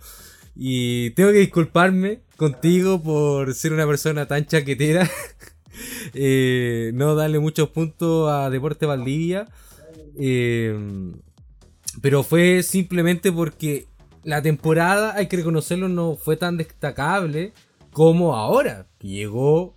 Y 0.56 1.12
tengo 1.12 1.32
que 1.32 1.40
disculparme 1.40 2.20
contigo 2.36 3.02
por 3.02 3.54
ser 3.56 3.74
una 3.74 3.88
persona 3.88 4.28
tan 4.28 4.46
chaquetera. 4.46 5.10
Eh, 6.14 6.92
no 6.94 7.16
darle 7.16 7.40
muchos 7.40 7.70
puntos 7.70 8.32
a 8.32 8.50
Deporte 8.50 8.86
Valdivia. 8.86 9.48
Eh, 10.18 10.78
pero 12.02 12.24
fue 12.24 12.64
simplemente 12.64 13.32
porque 13.32 13.88
la 14.24 14.42
temporada, 14.42 15.16
hay 15.16 15.28
que 15.28 15.38
reconocerlo, 15.38 15.90
no 15.90 16.16
fue 16.16 16.38
tan 16.38 16.58
destacable 16.58 17.54
como 17.92 18.36
ahora. 18.36 18.88
Llegó 19.00 19.76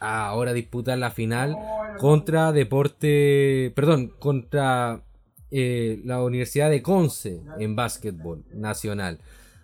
a 0.00 0.26
ahora 0.26 0.52
disputar 0.52 0.98
la 0.98 1.10
final 1.10 1.56
contra 1.98 2.52
Deporte. 2.52 3.72
Perdón, 3.74 4.12
contra 4.18 5.02
eh, 5.50 6.00
la 6.04 6.22
Universidad 6.22 6.70
de 6.70 6.82
Conce 6.82 7.40
en 7.58 7.76
básquetbol 7.76 8.44
nacional. 8.52 9.20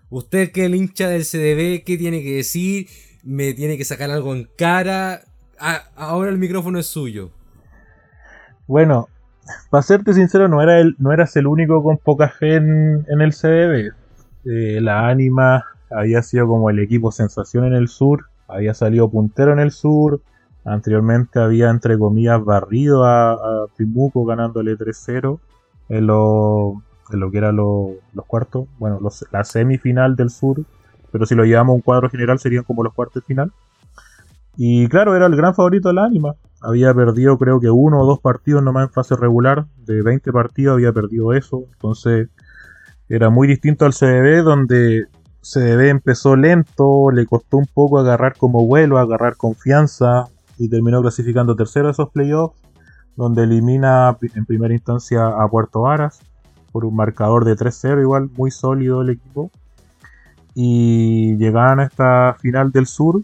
Usted 0.09 0.51
que 0.51 0.65
el 0.65 0.75
hincha 0.75 1.09
del 1.09 1.25
CDB, 1.25 1.85
¿qué 1.85 1.97
tiene 1.99 2.23
que 2.23 2.37
decir? 2.37 2.89
¿Me 3.23 3.53
tiene 3.55 3.77
que 3.77 3.85
sacar 3.85 4.11
algo 4.11 4.35
en 4.35 4.49
cara? 4.57 5.23
Ah, 5.61 5.83
ahora 5.95 6.31
el 6.31 6.39
micrófono 6.39 6.79
es 6.79 6.87
suyo. 6.87 7.31
Bueno, 8.67 9.09
para 9.69 9.83
serte 9.83 10.15
sincero, 10.15 10.49
no, 10.49 10.63
era 10.63 10.81
el, 10.81 10.97
no 10.99 11.13
eras 11.13 11.37
el 11.37 11.47
único 11.47 11.83
con 11.83 11.99
poca 11.99 12.31
fe 12.31 12.57
en, 12.57 13.05
el 13.09 13.33
CDB. 13.33 13.93
Eh, 14.47 14.81
la 14.81 15.09
Anima 15.09 15.67
había 15.91 16.23
sido 16.23 16.47
como 16.47 16.71
el 16.71 16.79
equipo 16.79 17.13
sensación 17.13 17.67
en 17.67 17.75
el 17.75 17.89
sur, 17.89 18.27
había 18.49 18.73
salido 18.73 19.11
puntero 19.11 19.53
en 19.53 19.59
el 19.59 19.71
sur, 19.71 20.23
anteriormente 20.65 21.41
había 21.41 21.69
entre 21.69 21.99
comillas 21.99 22.43
barrido 22.43 23.05
a, 23.05 23.33
a 23.33 23.67
Timuco 23.77 24.25
ganándole 24.25 24.79
3-0 24.79 25.41
en 25.91 26.07
lo, 26.07 26.83
en 27.13 27.21
lo 27.21 27.31
que 27.31 27.39
eran 27.39 27.57
los 27.57 27.99
cuartos, 28.27 28.67
bueno, 28.79 28.99
los, 29.01 29.27
la 29.31 29.45
semifinal 29.45 30.17
del 30.17 30.31
sur, 30.31 30.65
pero 31.13 31.27
si 31.27 31.35
lo 31.35 31.45
llevamos 31.45 31.73
a 31.73 31.77
un 31.77 31.81
cuadro 31.83 32.09
general 32.09 32.39
serían 32.39 32.65
como 32.65 32.83
los 32.83 32.95
cuartos 32.95 33.25
final. 33.25 33.53
Y 34.63 34.89
claro, 34.89 35.17
era 35.17 35.25
el 35.25 35.37
gran 35.37 35.55
favorito 35.55 35.89
de 35.89 35.95
la. 35.95 36.11
Había 36.61 36.93
perdido 36.93 37.39
creo 37.39 37.61
que 37.61 37.71
uno 37.71 38.03
o 38.03 38.05
dos 38.05 38.21
partidos 38.21 38.63
nomás 38.63 38.89
en 38.89 38.93
fase 38.93 39.17
regular. 39.17 39.65
De 39.87 40.03
20 40.03 40.31
partidos 40.33 40.75
había 40.75 40.93
perdido 40.93 41.33
eso. 41.33 41.65
Entonces 41.73 42.29
era 43.09 43.31
muy 43.31 43.49
distinto 43.49 43.87
al 43.87 43.95
CDB 43.95 44.45
donde 44.45 45.07
CDB 45.41 45.89
empezó 45.89 46.37
lento, 46.37 47.11
le 47.11 47.25
costó 47.25 47.57
un 47.57 47.69
poco 47.73 48.01
agarrar 48.01 48.37
como 48.37 48.67
vuelo, 48.67 48.99
agarrar 48.99 49.39
confianza 49.39 50.27
y 50.59 50.69
terminó 50.69 51.01
clasificando 51.01 51.57
tercero 51.57 51.89
esos 51.89 52.11
playoffs 52.11 52.61
donde 53.17 53.45
elimina 53.45 54.15
en 54.35 54.45
primera 54.45 54.75
instancia 54.75 55.27
a 55.27 55.49
Puerto 55.49 55.81
Varas 55.81 56.21
por 56.71 56.85
un 56.85 56.95
marcador 56.95 57.47
de 57.47 57.57
3-0, 57.57 58.03
igual 58.03 58.29
muy 58.37 58.51
sólido 58.51 59.01
el 59.01 59.09
equipo. 59.09 59.51
Y 60.55 61.39
llegaban 61.39 61.81
a 61.81 61.85
esta 61.85 62.37
final 62.39 62.73
del 62.73 62.85
sur 62.85 63.23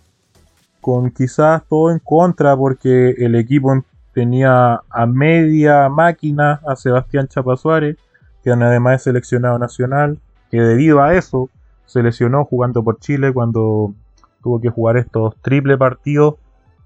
con 0.86 1.10
quizás 1.10 1.64
todo 1.68 1.90
en 1.90 1.98
contra 1.98 2.56
porque 2.56 3.10
el 3.18 3.34
equipo 3.34 3.74
tenía 4.14 4.82
a 4.88 5.06
media 5.06 5.88
máquina 5.88 6.60
a 6.64 6.76
Sebastián 6.76 7.26
Chapasuárez, 7.26 7.96
que 8.44 8.52
además 8.52 8.94
es 8.94 9.02
seleccionado 9.02 9.58
nacional, 9.58 10.20
que 10.48 10.60
debido 10.60 11.02
a 11.02 11.14
eso 11.14 11.50
se 11.86 12.04
lesionó 12.04 12.44
jugando 12.44 12.84
por 12.84 13.00
Chile 13.00 13.32
cuando 13.32 13.94
tuvo 14.40 14.60
que 14.60 14.70
jugar 14.70 14.96
estos 14.96 15.34
triple 15.42 15.76
partidos 15.76 16.36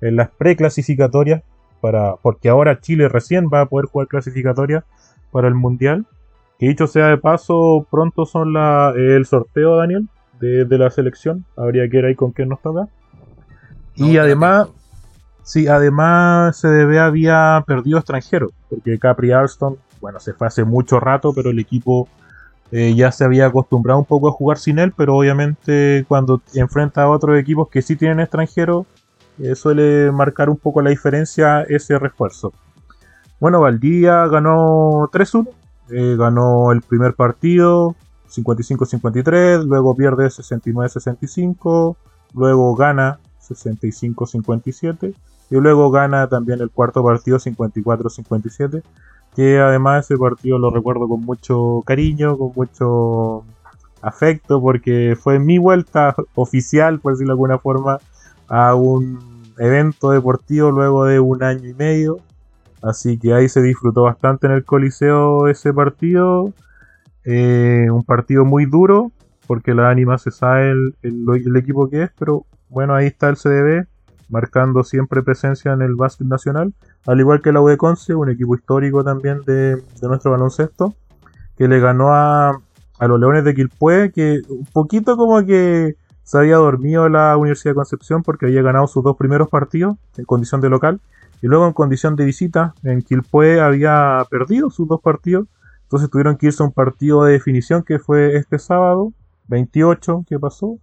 en 0.00 0.16
las 0.16 0.30
preclasificatorias 0.30 1.42
para 1.82 2.16
porque 2.22 2.48
ahora 2.48 2.80
Chile 2.80 3.06
recién 3.06 3.50
va 3.52 3.60
a 3.60 3.66
poder 3.66 3.84
jugar 3.84 4.08
clasificatoria 4.08 4.82
para 5.30 5.46
el 5.46 5.54
mundial. 5.54 6.06
Que 6.58 6.68
dicho 6.68 6.86
sea 6.86 7.08
de 7.08 7.18
paso, 7.18 7.86
pronto 7.90 8.24
son 8.24 8.54
la, 8.54 8.94
el 8.96 9.26
sorteo, 9.26 9.76
Daniel, 9.76 10.08
de, 10.40 10.78
la 10.78 10.88
selección. 10.88 11.44
Habría 11.54 11.86
que 11.90 11.98
ir 11.98 12.06
ahí 12.06 12.14
con 12.14 12.32
quién 12.32 12.48
nos 12.48 12.62
toca. 12.62 12.88
Y 13.96 14.16
además, 14.18 14.68
sí, 15.42 15.68
además 15.68 16.61
CDB 16.61 16.98
había 16.98 17.62
perdido 17.66 17.98
extranjero, 17.98 18.50
porque 18.68 18.98
Capri 18.98 19.33
Alston, 19.33 19.79
bueno, 20.00 20.20
se 20.20 20.33
fue 20.33 20.46
hace 20.46 20.64
mucho 20.64 21.00
rato, 21.00 21.33
pero 21.35 21.50
el 21.50 21.59
equipo 21.59 22.09
eh, 22.72 22.94
ya 22.94 23.11
se 23.11 23.24
había 23.24 23.46
acostumbrado 23.46 23.98
un 23.98 24.05
poco 24.05 24.29
a 24.29 24.33
jugar 24.33 24.59
sin 24.59 24.79
él, 24.79 24.92
pero 24.96 25.16
obviamente 25.16 26.05
cuando 26.09 26.40
enfrenta 26.55 27.03
a 27.03 27.11
otros 27.11 27.38
equipos 27.38 27.68
que 27.68 27.83
sí 27.83 27.96
tienen 27.96 28.20
extranjero, 28.20 28.87
eh, 29.38 29.55
suele 29.55 30.12
marcar 30.12 30.50
un 30.50 30.57
poco 30.57 30.81
la 30.83 30.90
diferencia 30.90 31.62
ese 31.62 31.98
refuerzo. 31.98 32.53
Bueno, 33.40 33.61
Valdivia 33.61 34.26
ganó 34.29 35.09
3-1, 35.11 35.48
eh, 35.90 36.14
ganó 36.18 36.72
el 36.72 36.83
primer 36.83 37.14
partido 37.14 37.96
55-53, 38.29 39.64
luego 39.64 39.96
pierde 39.96 40.26
69-65, 40.26 41.96
luego 42.35 42.76
gana 42.76 43.18
65-57 43.54 45.14
y 45.50 45.56
luego 45.56 45.90
gana 45.90 46.28
también 46.28 46.60
el 46.60 46.70
cuarto 46.70 47.02
partido 47.02 47.38
54-57, 47.38 48.82
que 49.34 49.58
además 49.58 50.04
ese 50.04 50.16
partido 50.16 50.58
lo 50.58 50.70
recuerdo 50.70 51.08
con 51.08 51.20
mucho 51.20 51.82
cariño, 51.84 52.38
con 52.38 52.52
mucho 52.54 53.44
afecto, 54.02 54.60
porque 54.60 55.16
fue 55.20 55.38
mi 55.38 55.58
vuelta 55.58 56.14
oficial, 56.34 57.00
por 57.00 57.12
decirlo 57.12 57.32
de 57.32 57.34
alguna 57.34 57.58
forma, 57.58 57.98
a 58.48 58.74
un 58.74 59.52
evento 59.58 60.10
deportivo 60.10 60.70
luego 60.70 61.04
de 61.04 61.20
un 61.20 61.42
año 61.42 61.68
y 61.68 61.74
medio. 61.74 62.18
Así 62.82 63.18
que 63.18 63.34
ahí 63.34 63.48
se 63.48 63.60
disfrutó 63.60 64.02
bastante 64.02 64.46
en 64.46 64.54
el 64.54 64.64
Coliseo 64.64 65.48
ese 65.48 65.72
partido. 65.72 66.52
Eh, 67.24 67.88
un 67.90 68.04
partido 68.04 68.44
muy 68.44 68.64
duro, 68.64 69.12
porque 69.46 69.74
la 69.74 69.90
Anima 69.90 70.16
se 70.16 70.30
sabe 70.30 70.70
el, 70.70 71.56
equipo 71.56 71.90
que 71.90 72.04
es, 72.04 72.10
pero 72.18 72.46
bueno, 72.70 72.94
ahí 72.94 73.06
está 73.06 73.28
el 73.28 73.37
CDB, 73.37 73.87
marcando 74.30 74.85
siempre 74.85 75.22
presencia 75.22 75.72
en 75.72 75.83
el 75.83 75.96
básquet 75.96 76.26
nacional, 76.26 76.72
al 77.06 77.20
igual 77.20 77.42
que 77.42 77.52
la 77.52 77.61
U 77.61 77.76
Conce, 77.76 78.14
un 78.14 78.30
equipo 78.30 78.54
histórico 78.54 79.04
también 79.04 79.42
de, 79.44 79.76
de 79.76 80.09
nuestro 80.09 80.30
baloncesto, 80.30 80.94
que 81.56 81.68
le 81.68 81.80
ganó 81.80 82.14
a, 82.14 82.61
a 82.98 83.09
los 83.09 83.20
Leones 83.20 83.44
de 83.44 83.54
Quilpué, 83.54 84.12
que 84.12 84.40
un 84.48 84.66
poquito 84.72 85.16
como 85.16 85.44
que 85.44 85.96
se 86.22 86.38
había 86.38 86.56
dormido 86.56 87.09
la 87.09 87.37
Universidad 87.37 87.72
de 87.72 87.76
Concepción 87.76 88.22
porque 88.22 88.46
había 88.46 88.62
ganado 88.62 88.87
sus 88.87 89.02
dos 89.02 89.16
primeros 89.16 89.48
partidos 89.48 89.96
en 90.16 90.24
condición 90.24 90.61
de 90.61 90.70
local 90.70 91.00
y 91.42 91.48
luego 91.48 91.66
en 91.66 91.72
condición 91.72 92.14
de 92.14 92.24
visita 92.24 92.74
en 92.85 93.02
Quilpué 93.02 93.61
había 93.61 94.24
perdido 94.30 94.70
sus 94.70 94.87
dos 94.87 95.00
partidos. 95.00 95.48
Entonces 95.83 96.09
tuvieron 96.09 96.37
que 96.37 96.46
irse 96.46 96.62
a 96.62 96.66
un 96.66 96.72
partido 96.72 97.24
de 97.24 97.33
definición 97.33 97.83
que 97.83 97.98
fue 97.98 98.37
este 98.37 98.59
sábado 98.59 99.12
28 99.48 100.24
que 100.28 100.38
pasó, 100.38 100.76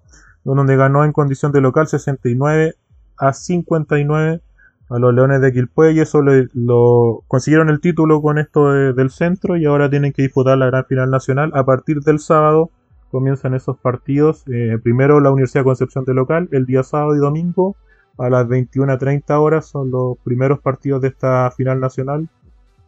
donde 0.56 0.76
ganó 0.76 1.04
en 1.04 1.12
condición 1.12 1.52
de 1.52 1.62
local 1.62 1.88
69 1.88 2.76
a 3.18 3.34
59 3.34 4.42
a 4.90 5.00
los 5.00 5.14
Leones 5.14 5.42
de 5.42 5.52
Quilpué 5.52 5.92
y 5.92 6.00
eso 6.00 6.22
lo 6.22 7.24
consiguieron 7.28 7.70
el 7.70 7.82
título 7.82 8.22
con 8.22 8.38
esto 8.38 8.72
del 8.72 9.10
centro 9.10 9.58
y 9.58 9.66
ahora 9.66 9.90
tienen 9.90 10.14
que 10.14 10.22
disputar 10.22 10.58
la 10.58 10.68
gran 10.68 10.86
final 10.86 11.12
nacional 11.12 11.52
a 11.54 11.66
partir 11.66 12.00
del 12.02 12.20
sábado 12.20 12.72
comienzan 13.12 13.54
esos 13.54 13.78
partidos. 13.78 14.44
Eh, 14.48 14.78
primero 14.82 15.20
la 15.20 15.32
Universidad 15.32 15.62
de 15.62 15.66
Concepción 15.66 16.06
de 16.06 16.14
local, 16.14 16.50
el 16.52 16.66
día 16.66 16.84
sábado 16.84 17.16
y 17.16 17.20
domingo 17.20 17.76
a 18.18 18.30
las 18.30 18.48
21.30 18.48 19.40
horas 19.40 19.68
son 19.68 19.92
los 19.92 20.18
primeros 20.24 20.60
partidos 20.60 21.02
de 21.02 21.10
esta 21.10 21.52
final 21.52 21.80
nacional. 21.80 22.30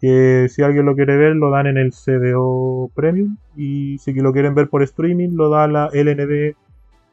Que 0.01 0.47
si 0.49 0.61
alguien 0.61 0.85
lo 0.85 0.95
quiere 0.95 1.17
ver, 1.17 1.35
lo 1.35 1.51
dan 1.51 1.67
en 1.67 1.77
el 1.77 1.91
CDO 1.91 2.89
Premium. 2.95 3.37
Y 3.55 3.97
si 3.99 4.13
lo 4.13 4.31
quieren 4.31 4.55
ver 4.55 4.69
por 4.69 4.81
streaming, 4.81 5.35
lo 5.35 5.49
da 5.49 5.67
la 5.67 5.89
LNB 5.91 6.55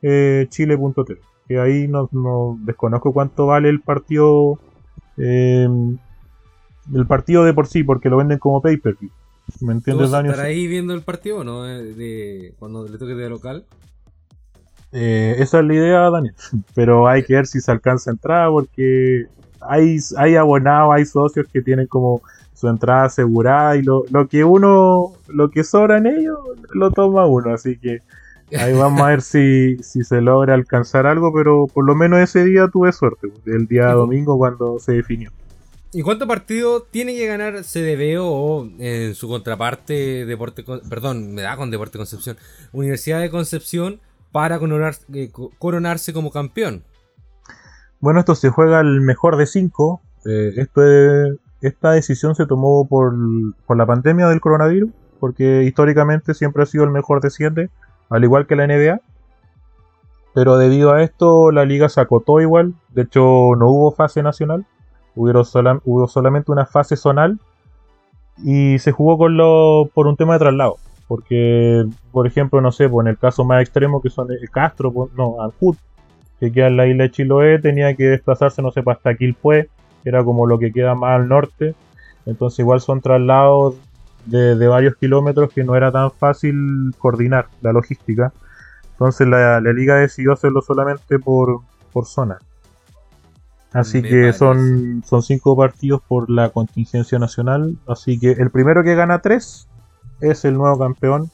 eh, 0.03 0.47
Chile.t. 0.49 1.19
Que 1.49 1.61
ahí 1.61 1.89
no, 1.89 2.09
desconozco 2.61 3.13
cuánto 3.13 3.47
vale 3.47 3.69
el 3.69 3.81
partido. 3.81 4.59
Eh, 5.17 5.69
el 6.95 7.07
partido 7.07 7.45
de 7.45 7.55
por 7.55 7.67
sí, 7.67 7.83
porque 7.83 8.09
lo 8.09 8.17
venden 8.17 8.39
como 8.39 8.61
pay-per-view. 8.61 9.11
¿Me 9.61 9.73
entiendes, 9.73 10.11
Dani? 10.11 10.29
¿Estar 10.29 10.45
ahí 10.45 10.67
viendo 10.67 10.93
el 10.93 11.03
partido 11.03 11.39
o 11.39 11.45
no? 11.45 11.69
Eh, 11.69 11.95
de, 11.95 12.55
cuando 12.59 12.87
le 12.87 12.99
toque 12.99 13.15
de 13.15 13.29
local. 13.29 13.65
Eh, 14.93 15.37
esa 15.39 15.61
es 15.61 15.67
la 15.67 15.75
idea, 15.75 16.11
Daniel. 16.11 16.35
Pero 16.75 17.07
hay 17.09 17.25
que 17.25 17.35
ver 17.35 17.47
si 17.47 17.61
se 17.61 17.71
alcanza 17.71 18.11
a 18.11 18.15
entrar 18.15 18.51
porque 18.51 19.27
hay, 19.61 19.99
hay 20.17 20.37
abonados, 20.37 20.95
hay 20.95 21.05
socios 21.05 21.47
que 21.53 21.63
tienen 21.63 21.87
como 21.87 22.23
su 22.55 22.69
entrada 22.69 23.05
asegurada 23.05 23.77
y 23.77 23.83
lo, 23.83 24.05
lo 24.11 24.29
que 24.29 24.43
uno, 24.43 25.13
lo 25.29 25.51
que 25.51 25.63
sobra 25.63 25.99
en 25.99 26.07
ellos, 26.07 26.39
lo 26.73 26.91
toma 26.91 27.27
uno. 27.27 27.53
Así 27.53 27.79
que 27.79 28.01
ahí 28.55 28.73
vamos 28.73 29.01
a 29.01 29.07
ver 29.09 29.23
si, 29.23 29.77
si 29.79 30.05
se 30.05 30.21
logra 30.21 30.55
alcanzar 30.55 31.07
algo, 31.07 31.33
pero 31.33 31.67
por 31.67 31.85
lo 31.85 31.95
menos 31.95 32.21
ese 32.21 32.45
día 32.45 32.69
tuve 32.69 32.93
suerte, 32.93 33.29
el 33.47 33.67
día 33.67 33.89
domingo 33.93 34.37
cuando 34.39 34.79
se 34.79 34.93
definió. 34.93 35.33
¿Y 35.93 36.03
cuánto 36.03 36.27
partido 36.27 36.83
tiene 36.83 37.15
que 37.15 37.27
ganar 37.27 37.63
CDB 37.63 38.19
o 38.21 38.69
en 38.79 39.15
su 39.15 39.29
contraparte 39.29 40.27
Deporte 40.27 40.65
perdón, 40.89 41.33
me 41.33 41.43
da 41.43 41.57
con 41.57 41.71
Deporte 41.71 41.97
Concepción, 41.97 42.37
Universidad 42.73 43.21
de 43.21 43.31
Concepción 43.31 44.01
para 44.31 44.61
eh, 45.15 45.31
coronarse 45.59 46.13
como 46.13 46.31
campeón? 46.31 46.85
Bueno, 48.01 48.21
esto 48.21 48.35
se 48.35 48.51
juega 48.51 48.81
el 48.81 49.01
mejor 49.01 49.37
de 49.37 49.47
cinco. 49.47 50.03
Eh, 50.27 50.53
esto 50.57 50.83
esta 51.63 51.93
decisión 51.93 52.35
se 52.35 52.47
tomó 52.47 52.87
por, 52.87 53.15
por 53.65 53.77
la 53.79 53.87
pandemia 53.87 54.29
del 54.29 54.41
coronavirus, 54.41 54.91
porque 55.19 55.63
históricamente 55.63 56.35
siempre 56.35 56.63
ha 56.63 56.67
sido 56.67 56.85
el 56.85 56.91
mejor 56.91 57.23
de 57.23 57.31
siete, 57.31 57.71
al 58.11 58.25
igual 58.25 58.47
que 58.47 58.57
la 58.57 58.67
NBA. 58.67 59.01
Pero 60.35 60.59
debido 60.59 60.93
a 60.93 61.03
esto 61.03 61.51
la 61.51 61.65
liga 61.65 61.89
se 61.89 62.01
acotó 62.01 62.41
igual. 62.41 62.75
De 62.91 63.03
hecho 63.03 63.21
no 63.57 63.71
hubo 63.71 63.93
fase 63.93 64.23
nacional. 64.23 64.67
hubo 65.15 66.09
solamente 66.09 66.53
una 66.53 66.67
fase 66.67 66.97
zonal. 66.97 67.39
Y 68.45 68.79
se 68.79 68.93
jugó 68.93 69.17
con 69.17 69.37
lo, 69.37 69.89
por 69.95 70.07
un 70.07 70.17
tema 70.17 70.35
de 70.35 70.41
traslado. 70.41 70.77
Porque, 71.09 71.85
por 72.13 72.27
ejemplo, 72.27 72.61
no 72.61 72.73
sé, 72.73 72.89
pues 72.89 73.07
en 73.07 73.11
el 73.11 73.19
caso 73.19 73.45
más 73.45 73.63
extremo 73.63 74.03
que 74.03 74.11
son 74.11 74.31
el 74.31 74.51
Castro, 74.51 74.93
pues, 74.93 75.13
no, 75.15 75.41
Ancud, 75.41 75.77
que 76.41 76.51
queda 76.53 76.67
en 76.67 76.77
la 76.77 76.87
isla 76.87 77.05
de 77.05 77.11
Chiloé, 77.13 77.59
tenía 77.61 77.95
que 77.95 78.05
desplazarse, 78.05 78.61
no 78.61 78.73
sé, 78.73 78.83
pues, 78.83 78.97
hasta 78.97 79.15
Quilpué, 79.15 79.71
que 80.03 80.09
era 80.09 80.25
como 80.25 80.47
lo 80.47 80.59
que 80.59 80.73
queda 80.73 80.95
más 80.95 81.21
al 81.21 81.29
norte. 81.29 81.75
Entonces 82.27 82.59
igual 82.59 82.81
son 82.81 83.01
traslados 83.01 83.77
de, 84.27 84.69
varios 84.69 84.97
kilómetros 84.97 85.53
que 85.53 85.65
no 85.65 85.75
era 85.75 85.91
tan 85.93 86.11
fácil 86.11 86.95
coordinar 86.99 87.47
la 87.63 87.73
logística. 87.73 88.33
Entonces 88.93 89.27
la, 89.27 89.61
liga 89.61 89.97
decidió 89.97 90.33
hacerlo 90.33 90.63
solamente 90.63 91.19
por, 91.19 91.61
por 91.93 92.07
zona. 92.07 92.39
Así 93.73 94.03
que 94.03 94.33
son, 94.33 95.03
son 95.05 95.23
cinco 95.23 95.57
partidos 95.57 96.01
por 96.07 96.31
la 96.31 96.49
contingencia 96.51 97.19
nacional. 97.19 97.77
Así 97.87 98.19
que 98.19 98.33
el 98.33 98.51
primero 98.51 98.83
que 98.83 98.95
gana 98.95 99.21
tres 99.21 99.69
es 100.21 100.45
el 100.45 100.55
nuevo 100.55 100.79
campeón. 100.79 101.31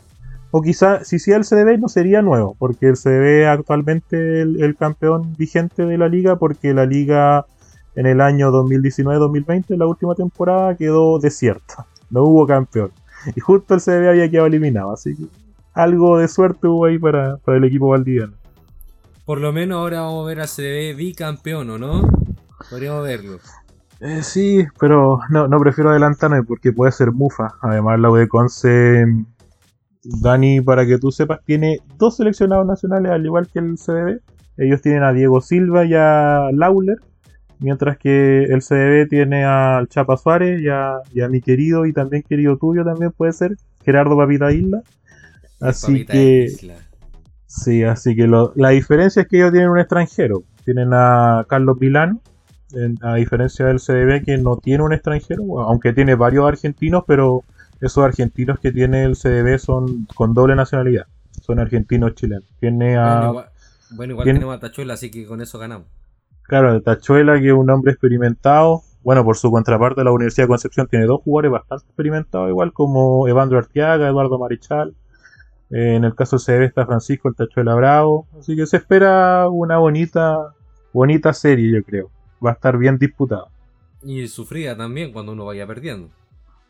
O 0.50 0.60
quizá, 0.60 1.02
si 1.04 1.18
sea 1.18 1.36
el 1.36 1.44
CDB, 1.44 1.78
no 1.78 1.88
sería 1.88 2.20
nuevo, 2.20 2.56
porque 2.58 2.86
el 2.88 2.96
CDB 2.96 3.46
actualmente 3.48 4.42
el, 4.42 4.62
el 4.62 4.76
campeón 4.76 5.34
vigente 5.38 5.86
de 5.86 5.96
la 5.96 6.08
liga, 6.08 6.36
porque 6.36 6.74
la 6.74 6.84
liga 6.84 7.46
en 7.94 8.06
el 8.06 8.20
año 8.20 8.50
2019-2020, 8.50 9.76
la 9.76 9.86
última 9.86 10.14
temporada, 10.14 10.76
quedó 10.76 11.18
desierta. 11.18 11.86
No 12.12 12.22
hubo 12.24 12.46
campeón. 12.46 12.92
Y 13.34 13.40
justo 13.40 13.74
el 13.74 13.80
CDB 13.80 14.10
había 14.10 14.30
quedado 14.30 14.46
eliminado, 14.46 14.92
así 14.92 15.16
que 15.16 15.24
algo 15.74 16.18
de 16.18 16.28
suerte 16.28 16.68
hubo 16.68 16.84
ahí 16.84 16.98
para, 16.98 17.38
el 17.46 17.64
equipo 17.64 17.88
valdiviano. 17.88 18.34
Por 19.24 19.40
lo 19.40 19.52
menos 19.52 19.78
ahora 19.78 20.02
vamos 20.02 20.24
a 20.24 20.28
ver 20.28 20.40
al 20.40 20.48
CDB 20.48 20.96
bicampeón, 20.96 21.70
¿o 21.70 21.78
no? 21.78 22.08
Podríamos 22.68 23.04
verlo. 23.04 23.38
Eh, 24.00 24.22
sí, 24.22 24.64
pero 24.78 25.20
no, 25.30 25.48
no 25.48 25.60
prefiero 25.60 25.90
adelantarme 25.90 26.42
porque 26.42 26.72
puede 26.72 26.92
ser 26.92 27.12
mufa. 27.12 27.54
Además, 27.62 28.00
la 28.00 28.10
U 28.10 28.16
de 28.16 28.28
Conce, 28.28 29.06
Dani, 30.02 30.60
para 30.60 30.84
que 30.84 30.98
tú 30.98 31.12
sepas, 31.12 31.40
tiene 31.44 31.78
dos 31.96 32.16
seleccionados 32.16 32.66
nacionales, 32.66 33.12
al 33.12 33.24
igual 33.24 33.48
que 33.48 33.60
el 33.60 33.76
CDB. 33.76 34.20
Ellos 34.58 34.82
tienen 34.82 35.04
a 35.04 35.12
Diego 35.12 35.40
Silva 35.40 35.84
y 35.86 35.94
a 35.94 36.50
Lauler, 36.52 36.98
mientras 37.62 37.96
que 37.96 38.44
el 38.44 38.60
CDB 38.60 39.08
tiene 39.08 39.44
al 39.44 39.88
Chapa 39.88 40.16
Suárez 40.16 40.60
y 40.60 40.68
a, 40.68 41.28
mi 41.28 41.40
querido 41.40 41.86
y 41.86 41.92
también 41.92 42.22
querido 42.22 42.56
tuyo 42.58 42.84
también 42.84 43.12
puede 43.12 43.32
ser, 43.32 43.56
Gerardo 43.84 44.16
Papita 44.16 44.52
Isla. 44.52 44.82
Así 45.60 46.04
que... 46.04 46.48
Sí, 47.46 47.84
así 47.84 48.16
que 48.16 48.26
la 48.26 48.70
diferencia 48.70 49.22
es 49.22 49.28
que 49.28 49.36
ellos 49.36 49.52
tienen 49.52 49.68
un 49.68 49.78
extranjero. 49.78 50.42
Tienen 50.64 50.88
a 50.94 51.44
Carlos 51.46 51.76
Milano, 51.78 52.18
a 53.02 53.14
diferencia 53.16 53.66
del 53.66 53.78
CDB 53.78 54.24
que 54.24 54.38
no 54.38 54.56
tiene 54.56 54.82
un 54.82 54.92
extranjero, 54.92 55.60
aunque 55.60 55.92
tiene 55.92 56.14
varios 56.14 56.48
argentinos, 56.48 57.04
pero 57.06 57.44
esos 57.80 58.04
argentinos 58.04 58.58
que 58.58 58.72
tiene 58.72 59.04
el 59.04 59.16
CDB 59.16 59.58
son 59.58 60.06
con 60.14 60.32
doble 60.32 60.54
nacionalidad, 60.56 61.06
son 61.42 61.58
argentinos 61.58 62.14
chilenos. 62.14 62.44
Tiene 62.58 62.96
a, 62.96 63.32
bueno, 63.90 64.12
igual, 64.12 64.24
tenemos 64.24 64.56
a 64.56 64.60
Tachuela, 64.60 64.94
así 64.94 65.10
que 65.10 65.26
con 65.26 65.42
eso 65.42 65.58
ganamos. 65.58 65.86
Claro, 66.44 66.80
Tachuela, 66.82 67.40
que 67.40 67.48
es 67.48 67.54
un 67.54 67.70
hombre 67.70 67.92
experimentado. 67.92 68.82
Bueno, 69.02 69.24
por 69.24 69.36
su 69.36 69.50
contraparte, 69.50 70.04
la 70.04 70.12
Universidad 70.12 70.44
de 70.44 70.48
Concepción 70.48 70.86
tiene 70.86 71.06
dos 71.06 71.22
jugadores 71.22 71.52
bastante 71.52 71.84
experimentados, 71.86 72.48
igual 72.48 72.72
como 72.72 73.26
Evandro 73.26 73.58
Arteaga, 73.58 74.08
Eduardo 74.08 74.38
Marichal. 74.38 74.94
Eh, 75.70 75.96
en 75.96 76.04
el 76.04 76.14
caso 76.14 76.36
del 76.36 76.44
CDB 76.44 76.64
está 76.64 76.86
Francisco 76.86 77.28
el 77.28 77.34
Tachuela 77.34 77.74
Bravo. 77.74 78.26
Así 78.38 78.54
que 78.54 78.66
se 78.66 78.76
espera 78.76 79.48
una 79.48 79.78
bonita, 79.78 80.54
bonita 80.92 81.32
serie, 81.32 81.72
yo 81.72 81.82
creo 81.82 82.10
va 82.44 82.50
a 82.50 82.54
estar 82.54 82.76
bien 82.76 82.98
disputado. 82.98 83.48
Y 84.02 84.26
sufrida 84.26 84.76
también 84.76 85.12
cuando 85.12 85.32
uno 85.32 85.44
vaya 85.44 85.66
perdiendo. 85.66 86.10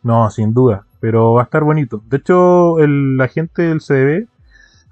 No, 0.03 0.29
sin 0.29 0.53
duda, 0.53 0.85
pero 0.99 1.33
va 1.33 1.41
a 1.41 1.45
estar 1.45 1.63
bonito. 1.63 2.03
De 2.07 2.17
hecho, 2.17 2.77
la 2.77 3.27
gente 3.27 3.63
del 3.63 3.79
CDB, 3.79 4.27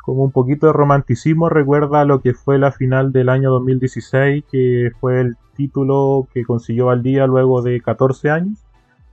como 0.04 0.24
un 0.24 0.32
poquito 0.32 0.68
de 0.68 0.74
romanticismo, 0.74 1.50
recuerda 1.50 2.06
lo 2.06 2.22
que 2.22 2.34
fue 2.34 2.58
la 2.58 2.72
final 2.72 3.12
del 3.12 3.30
año 3.30 3.52
2016, 3.52 4.44
que 4.52 4.92
fue 5.00 5.22
el 5.22 5.36
título 5.56 6.28
que 6.34 6.44
consiguió 6.44 6.88
Valdía 6.88 7.28
luego 7.28 7.62
de 7.62 7.82
14 7.82 8.30
años, 8.30 8.60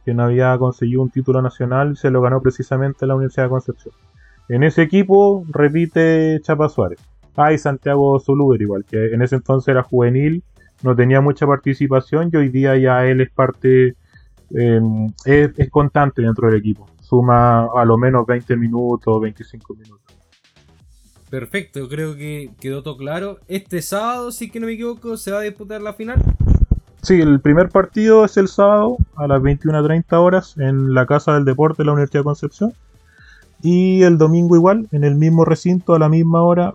que 0.05 0.14
no 0.14 0.24
había 0.24 0.57
conseguido 0.59 1.03
un 1.03 1.11
título 1.11 1.42
nacional 1.42 1.92
y 1.92 1.96
se 1.96 2.11
lo 2.11 2.22
ganó 2.22 2.40
precisamente 2.40 3.07
la 3.07 3.14
Universidad 3.14 3.44
de 3.44 3.51
Concepción. 3.51 3.94
En 4.48 4.62
ese 4.62 4.83
equipo 4.83 5.44
repite 5.51 6.40
Chapa 6.42 6.68
Suárez. 6.68 6.98
Ah, 7.37 7.53
y 7.53 7.59
Santiago 7.59 8.18
Zuluber 8.18 8.61
igual, 8.61 8.85
que 8.85 9.12
en 9.12 9.22
ese 9.22 9.37
entonces 9.37 9.68
era 9.68 9.83
juvenil 9.83 10.42
no 10.83 10.94
tenía 10.94 11.20
mucha 11.20 11.46
participación 11.46 12.31
y 12.33 12.37
hoy 12.37 12.48
día 12.48 12.77
ya 12.77 13.05
él 13.05 13.20
es 13.20 13.31
parte, 13.31 13.96
em, 14.51 15.09
es, 15.24 15.70
constante 15.70 16.22
dentro 16.22 16.48
del 16.48 16.59
equipo. 16.59 16.87
Suma 17.01 17.66
a 17.74 17.85
lo 17.85 17.98
menos 17.98 18.27
20 18.27 18.57
minutos, 18.57 19.20
25 19.20 19.74
minutos. 19.74 20.08
Perfecto, 21.31 21.88
creo 21.88 22.17
que 22.17 22.51
quedó 22.61 22.83
todo 22.83 22.97
claro. 22.97 23.38
Este 23.49 23.83
sábado, 23.83 24.33
si 24.33 24.51
que 24.51 24.61
no 24.61 24.67
me 24.67 24.73
equivoco, 24.73 25.17
se 25.17 25.31
va 25.31 25.41
a 25.41 25.43
disputar 25.43 25.81
la 25.83 25.93
final. 25.93 26.23
Sí, 27.03 27.21
el 27.21 27.41
primer 27.41 27.69
partido 27.69 28.25
es 28.25 28.37
el 28.37 28.49
sábado 28.49 28.97
a 29.17 29.27
las 29.27 29.41
21.30 29.41 30.05
horas 30.17 30.57
en 30.59 30.95
la 30.95 31.07
Casa 31.07 31.35
del 31.35 31.45
Deporte 31.45 31.83
de 31.83 31.87
la 31.87 31.93
Universidad 31.93 32.21
de 32.21 32.25
Concepción. 32.25 32.73
Y 33.62 34.03
el 34.03 34.19
domingo 34.19 34.57
igual, 34.57 34.88
en 34.93 35.05
el 35.05 35.14
mismo 35.14 35.45
recinto, 35.45 35.95
a 35.95 35.99
la 35.99 36.09
misma 36.09 36.43
hora, 36.43 36.75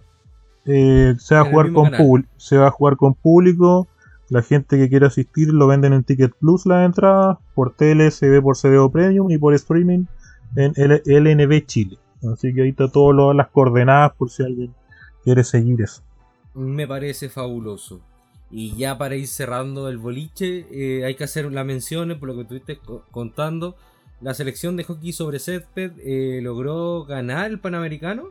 eh, 0.66 1.16
se, 1.18 1.36
va 1.36 1.42
a 1.42 1.46
jugar 1.46 1.74
con 1.74 1.92
se 2.38 2.58
va 2.58 2.68
a 2.68 2.72
jugar 2.72 2.96
con 2.96 3.16
público 3.16 3.88
la 4.30 4.42
gente 4.42 4.78
que 4.78 4.88
quiere 4.88 5.06
asistir 5.06 5.54
lo 5.54 5.68
venden 5.68 5.94
en 5.94 6.04
Ticket 6.04 6.34
Plus 6.40 6.66
la 6.66 6.86
entrada, 6.86 7.40
por 7.54 7.74
tele 7.76 8.10
se 8.10 8.30
ve 8.30 8.42
por 8.42 8.58
CDO 8.58 8.90
Premium 8.90 9.30
y 9.30 9.38
por 9.38 9.54
streaming 9.54 10.06
en 10.56 10.74
LNB 11.06 11.66
Chile. 11.66 11.98
Así 12.32 12.54
que 12.54 12.64
ahí 12.64 12.70
está 12.70 12.88
todas 12.88 13.36
las 13.36 13.50
coordenadas 13.50 14.14
por 14.14 14.30
si 14.30 14.44
alguien 14.44 14.74
quiere 15.24 15.44
seguir 15.44 15.82
eso. 15.82 16.02
Me 16.54 16.88
parece 16.88 17.30
fabuloso. 17.30 18.02
Y 18.52 18.76
ya 18.76 18.98
para 18.98 19.16
ir 19.16 19.28
cerrando 19.28 19.90
el 19.90 19.98
boliche, 19.98 20.68
eh, 20.72 21.06
hay 21.06 21.16
que 21.16 21.24
hacer 21.24 21.52
las 21.52 21.66
menciones 21.66 22.18
por 22.18 22.30
lo 22.30 22.36
que 22.36 22.42
estuviste 22.42 22.80
contando. 23.12 23.76
La 24.22 24.34
selección 24.34 24.78
de 24.78 24.84
hockey 24.84 25.12
sobre 25.12 25.40
césped 25.40 25.94
eh, 26.00 26.40
logró 26.42 27.04
ganar 27.06 27.50
el 27.50 27.60
Panamericano. 27.60 28.28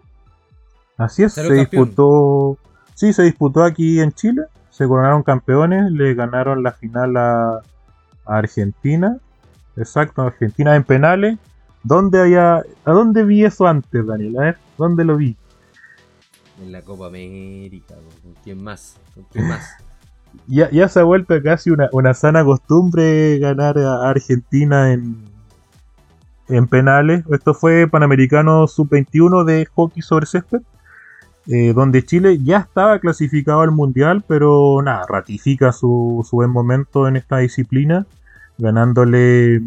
Así 0.97 1.25
es, 1.25 1.33
se 1.33 1.53
disputó. 1.53 2.57
Sí, 2.95 3.13
se 3.13 3.25
disputó 3.25 3.65
aquí 3.65 4.01
en 4.01 4.13
Chile 4.13 4.43
se 4.73 4.89
coronaron 4.89 5.23
campeones, 5.23 5.93
le 5.93 6.15
ganaron 6.15 6.63
la 6.63 6.73
final 6.73 7.17
a, 7.17 7.61
Argentina. 8.25 9.19
Exacto, 9.77 10.23
Argentina 10.23 10.75
en 10.77 10.85
penales. 10.85 11.39
¿Dónde 11.85 12.21
había, 12.21 12.63
¿A 12.85 12.93
dónde 12.93 13.25
vi 13.25 13.45
eso 13.45 13.67
antes, 13.67 14.07
Daniel? 14.07 14.39
A 14.39 14.43
ver, 14.43 14.59
¿dónde 14.79 15.05
lo 15.05 15.17
vi? 15.17 15.37
En 16.63 16.73
la 16.73 16.83
Copa 16.83 17.07
América, 17.07 17.95
¿con 18.23 18.35
quién 18.45 18.63
más? 18.63 18.97
¿Con 19.15 19.25
quién 19.33 19.49
más? 19.49 19.77
ya, 20.47 20.71
ya 20.71 20.89
se 20.89 21.01
ha 21.01 21.05
vuelto 21.05 21.35
casi 21.43 21.71
una, 21.71 21.89
una 21.93 22.15
sana 22.15 22.45
costumbre 22.45 23.39
ganar 23.39 23.79
a 23.79 24.09
Argentina 24.09 24.93
en, 24.93 25.17
en 26.49 26.69
penales. 26.69 27.25
Esto 27.31 27.55
fue 27.55 27.89
Panamericano 27.89 28.67
Sub-21 28.67 29.45
de 29.45 29.67
hockey 29.67 30.03
sobre 30.03 30.27
césped. 30.27 30.63
Eh, 31.49 31.73
donde 31.75 32.05
Chile 32.05 32.39
ya 32.41 32.59
estaba 32.59 33.01
clasificado 33.01 33.63
al 33.63 33.73
Mundial, 33.73 34.23
pero 34.29 34.81
nada, 34.81 35.05
ratifica 35.09 35.73
su, 35.73 36.25
buen 36.31 36.51
momento 36.51 37.09
en 37.09 37.17
esta 37.17 37.39
disciplina, 37.39 38.07
ganándole 38.59 39.63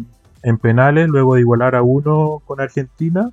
en 0.46 0.58
penales, 0.58 1.08
luego 1.08 1.34
de 1.34 1.40
igualar 1.40 1.74
a 1.74 1.82
uno 1.82 2.40
con 2.44 2.60
Argentina. 2.60 3.30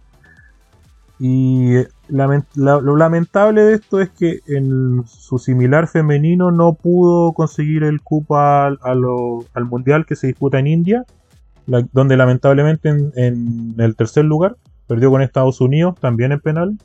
Y 1.20 1.76
lo 2.10 2.98
lamentable 2.98 3.62
de 3.62 3.76
esto 3.76 4.02
es 4.02 4.10
que 4.10 4.40
en 4.48 5.04
su 5.06 5.38
similar 5.38 5.88
femenino 5.88 6.52
no 6.52 6.74
pudo 6.74 7.34
conseguir 7.34 7.84
el 7.84 8.02
cupo 8.02 8.38
al, 8.40 8.80
Mundial 9.70 10.08
que 10.08 10.16
se 10.16 10.28
disputa 10.28 10.58
en 10.58 10.68
India, 10.68 11.06
donde 11.68 12.18
lamentablemente 12.18 12.90
en, 12.90 13.14
en 13.16 13.76
el 13.78 13.96
tercer 13.96 14.26
lugar 14.26 14.58
perdió 14.88 15.12
con 15.12 15.22
Estados 15.22 15.62
Unidos, 15.62 15.96
también 16.00 16.32
en 16.32 16.40
penal 16.40 16.78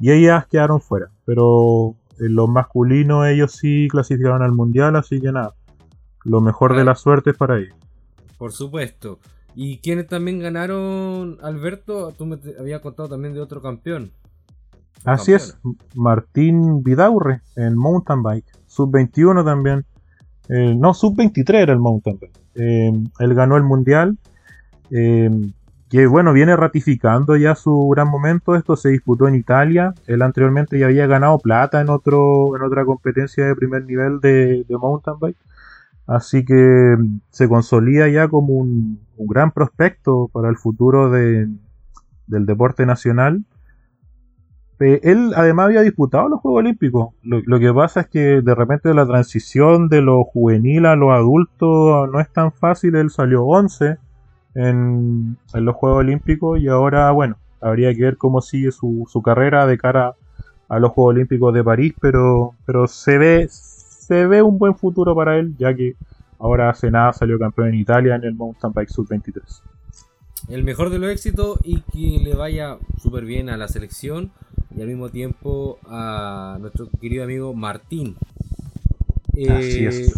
y 0.00 0.12
ellas 0.12 0.46
quedaron 0.46 0.80
fuera. 0.80 1.10
Pero 1.24 1.96
en 2.20 2.36
los 2.36 2.48
masculinos 2.48 3.26
ellos 3.26 3.50
sí 3.52 3.88
clasificaron 3.90 4.42
al 4.42 4.52
mundial, 4.52 4.94
así 4.94 5.20
que 5.20 5.32
nada. 5.32 5.54
Lo 6.24 6.40
mejor 6.40 6.76
de 6.76 6.84
la 6.84 6.94
suerte 6.94 7.30
es 7.30 7.36
para 7.36 7.58
ellos. 7.58 7.74
Por 8.38 8.52
supuesto. 8.52 9.18
¿Y 9.54 9.78
quienes 9.78 10.06
también 10.06 10.40
ganaron, 10.40 11.38
Alberto? 11.42 12.12
Tú 12.16 12.26
me 12.26 12.38
habías 12.58 12.80
contado 12.80 13.08
también 13.08 13.34
de 13.34 13.40
otro 13.40 13.60
campeón. 13.60 14.12
Así 15.04 15.32
es, 15.32 15.58
Martín 15.94 16.82
Vidaurre 16.82 17.40
en 17.56 17.76
mountain 17.76 18.22
bike. 18.22 18.46
Sub-21 18.66 19.44
también. 19.44 19.84
no, 20.48 20.94
sub-23 20.94 21.54
era 21.54 21.72
el 21.72 21.80
mountain 21.80 22.18
bike. 22.20 22.42
Eh, 22.54 22.92
él 23.18 23.34
ganó 23.34 23.56
el 23.56 23.62
mundial. 23.62 24.18
Eh, 24.90 25.30
que 25.92 26.06
bueno, 26.06 26.32
viene 26.32 26.56
ratificando 26.56 27.36
ya 27.36 27.54
su 27.54 27.88
gran 27.94 28.08
momento. 28.08 28.56
Esto 28.56 28.76
se 28.76 28.88
disputó 28.88 29.28
en 29.28 29.34
Italia. 29.34 29.92
Él 30.06 30.22
anteriormente 30.22 30.78
ya 30.78 30.86
había 30.86 31.06
ganado 31.06 31.38
plata 31.38 31.82
en 31.82 31.90
otro 31.90 32.56
en 32.56 32.62
otra 32.62 32.86
competencia 32.86 33.44
de 33.44 33.54
primer 33.54 33.84
nivel 33.84 34.18
de, 34.20 34.64
mountain 34.70 35.18
bike. 35.20 35.36
Así 36.06 36.44
que 36.44 36.96
se 37.30 37.48
consolida 37.48 38.08
ya 38.08 38.28
como 38.28 38.54
un, 38.54 39.00
gran 39.18 39.52
prospecto 39.52 40.28
para 40.32 40.48
el 40.48 40.56
futuro 40.56 41.10
del 41.10 41.58
deporte 42.26 42.86
nacional. 42.86 43.44
Eh, 44.82 45.00
él 45.04 45.32
además 45.36 45.66
había 45.66 45.82
disputado 45.82 46.28
los 46.28 46.40
Juegos 46.40 46.58
Olímpicos. 46.60 47.14
Lo, 47.22 47.60
que 47.60 47.72
pasa 47.72 48.00
es 48.00 48.08
que 48.08 48.42
de 48.42 48.54
repente 48.54 48.92
la 48.94 49.06
transición 49.06 49.88
de 49.88 50.02
lo 50.02 50.24
juvenil 50.24 50.86
a 50.86 50.96
lo 50.96 51.12
adulto 51.12 52.08
no 52.08 52.18
es 52.18 52.28
tan 52.32 52.52
fácil. 52.52 52.96
Él 52.96 53.10
salió 53.10 53.44
11 53.44 53.98
en, 54.54 55.38
los 55.54 55.76
Juegos 55.76 56.00
Olímpicos 56.00 56.58
y 56.58 56.66
ahora, 56.66 57.12
bueno, 57.12 57.36
habría 57.60 57.94
que 57.94 58.02
ver 58.02 58.16
cómo 58.16 58.40
sigue 58.40 58.72
su, 58.72 59.22
carrera 59.24 59.66
de 59.66 59.78
cara 59.78 60.16
a 60.68 60.78
los 60.80 60.90
Juegos 60.90 61.14
Olímpicos 61.14 61.54
de 61.54 61.62
París, 61.62 61.94
pero, 62.00 62.54
pero 62.66 62.88
se 62.88 63.18
ve 63.18 63.48
se 64.12 64.26
ve 64.26 64.42
un 64.42 64.58
buen 64.58 64.76
futuro 64.76 65.14
para 65.14 65.38
él, 65.38 65.56
ya 65.58 65.74
que 65.74 65.96
ahora 66.38 66.68
hace 66.68 66.90
nada 66.90 67.14
salió 67.14 67.38
campeón 67.38 67.68
en 67.68 67.76
Italia 67.76 68.14
en 68.14 68.24
el 68.24 68.34
Mountain 68.34 68.74
Bike 68.74 68.90
Sub 68.90 69.08
23. 69.08 69.62
El 70.50 70.64
mejor 70.64 70.90
de 70.90 70.98
los 70.98 71.10
éxitos 71.10 71.58
y 71.64 71.80
que 71.80 72.22
le 72.22 72.34
vaya 72.34 72.76
súper 73.02 73.24
bien 73.24 73.48
a 73.48 73.56
la 73.56 73.68
selección 73.68 74.30
y 74.76 74.82
al 74.82 74.88
mismo 74.88 75.08
tiempo 75.08 75.78
a 75.86 76.58
nuestro 76.60 76.90
querido 77.00 77.24
amigo 77.24 77.54
Martín. 77.54 78.16
Así 79.48 79.86
es. 79.86 80.08
Eh, 80.08 80.12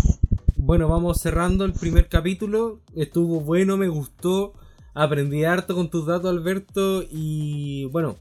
bueno, 0.57 0.88
vamos 0.88 1.20
cerrando 1.20 1.64
el 1.64 1.72
primer 1.72 2.09
capítulo. 2.09 2.80
Estuvo 2.96 3.42
bueno, 3.42 3.76
me 3.76 3.87
gustó. 3.87 4.54
Aprendí 4.92 5.44
harto 5.44 5.76
con 5.76 5.88
tus 5.88 6.07
datos, 6.07 6.30
Alberto. 6.30 7.04
Y 7.09 7.85
bueno, 7.92 8.16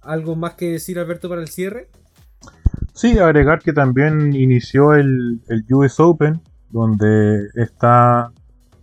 ¿algo 0.00 0.34
más 0.34 0.54
que 0.54 0.70
decir, 0.70 0.98
Alberto, 0.98 1.28
para 1.28 1.40
el 1.40 1.48
cierre? 1.48 1.88
Sí, 2.94 3.18
agregar 3.18 3.58
que 3.60 3.72
también 3.72 4.34
inició 4.34 4.94
el, 4.94 5.40
el 5.48 5.64
US 5.70 5.98
Open, 5.98 6.40
donde 6.70 7.48
está 7.56 8.30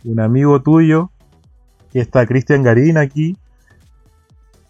un 0.04 0.19
amigo 0.19 0.62
tuyo, 0.62 1.12
que 1.91 2.02
está 2.02 2.26
Cristian 2.26 2.62
Garín 2.62 2.97
aquí. 2.97 3.38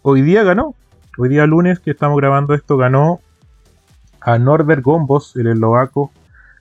Hoy 0.02 0.22
día 0.22 0.44
ganó. 0.44 0.76
Hoy 1.18 1.28
día 1.28 1.44
lunes 1.46 1.80
que 1.80 1.90
estamos 1.90 2.16
grabando 2.16 2.54
esto 2.54 2.76
ganó 2.76 3.20
a 4.20 4.38
Norbert 4.38 4.82
Gombos, 4.82 5.34
el 5.36 5.48
eslovaco, 5.48 6.12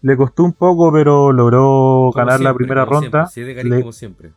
le 0.02 0.17
costó 0.17 0.44
un 0.44 0.54
poco, 0.54 0.91
pero 0.91 1.32
logró 1.32 2.12
ganar 2.12 2.39
la 2.41 2.54
primera 2.54 2.84
ronda. 2.86 3.28
siempre. 3.91 4.32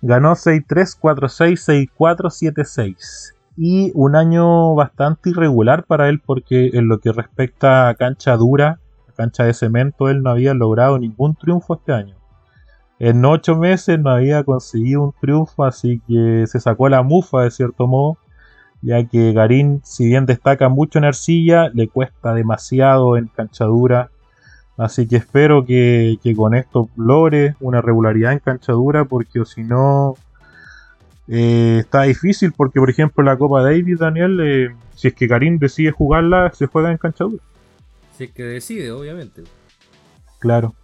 Ganó 0.00 0.32
6-3, 0.32 0.98
4-6, 0.98 1.90
6-4, 1.98 2.54
7-6. 2.54 3.34
Y 3.62 3.92
un 3.94 4.16
año 4.16 4.74
bastante 4.74 5.28
irregular 5.28 5.84
para 5.84 6.08
él 6.08 6.18
porque 6.24 6.70
en 6.72 6.88
lo 6.88 6.98
que 6.98 7.12
respecta 7.12 7.90
a 7.90 7.94
cancha 7.94 8.34
dura, 8.38 8.80
cancha 9.16 9.44
de 9.44 9.52
cemento, 9.52 10.08
él 10.08 10.22
no 10.22 10.30
había 10.30 10.54
logrado 10.54 10.98
ningún 10.98 11.34
triunfo 11.34 11.74
este 11.74 11.92
año. 11.92 12.16
En 12.98 13.22
ocho 13.22 13.56
meses 13.56 13.98
no 13.98 14.08
había 14.08 14.44
conseguido 14.44 15.02
un 15.02 15.12
triunfo, 15.20 15.64
así 15.64 16.00
que 16.08 16.46
se 16.46 16.58
sacó 16.58 16.88
la 16.88 17.02
mufa 17.02 17.42
de 17.42 17.50
cierto 17.50 17.86
modo, 17.86 18.16
ya 18.80 19.06
que 19.06 19.34
Garín, 19.34 19.82
si 19.84 20.06
bien 20.06 20.24
destaca 20.24 20.70
mucho 20.70 20.98
en 20.98 21.04
arcilla, 21.04 21.68
le 21.74 21.86
cuesta 21.86 22.32
demasiado 22.32 23.18
en 23.18 23.26
cancha 23.26 23.66
dura 23.66 24.10
Así 24.80 25.06
que 25.06 25.16
espero 25.16 25.66
que, 25.66 26.18
con 26.34 26.54
esto 26.54 26.88
logre 26.96 27.54
una 27.60 27.82
regularidad 27.82 28.32
en 28.32 28.38
canchadura, 28.38 29.04
porque 29.04 29.44
si 29.44 29.62
no 29.62 30.14
eh, 31.30 31.78
está 31.80 32.02
difícil, 32.02 32.52
porque 32.52 32.80
por 32.80 32.90
ejemplo 32.90 33.22
la 33.22 33.36
Copa 33.38 33.62
Davis, 33.62 34.00
Daniel, 34.00 34.40
eh, 34.42 34.74
si 34.94 35.08
es 35.08 35.14
que 35.14 35.28
Karim 35.28 35.58
decide 35.58 35.92
jugarla, 35.92 36.50
se 36.52 36.66
juega 36.66 36.90
en 36.90 36.98
canchadura. 36.98 37.42
Si 38.18 38.24
es 38.24 38.32
que 38.32 38.42
decide, 38.42 38.90
obviamente. 38.90 39.44
Claro. 40.40 40.74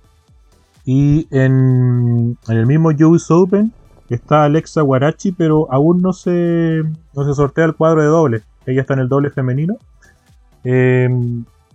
Y 0.85 1.27
en, 1.33 2.39
el 2.49 2.67
mismo 2.67 2.91
US 2.91 3.31
Open 3.31 3.73
está 4.09 4.45
Alexa 4.45 4.83
Guarachi, 4.83 5.33
pero 5.33 5.67
aún 5.73 6.01
no 6.01 6.13
se, 6.13 6.85
no 7.13 7.25
se 7.25 7.35
sortea 7.35 7.65
el 7.65 7.75
cuadro 7.75 8.03
de 8.03 8.07
doble. 8.07 8.43
Ella 8.67 8.83
está 8.83 8.95
en 8.95 9.01
el 9.01 9.09
doble 9.09 9.31
femenino. 9.31 9.77
Eh, 10.63 11.09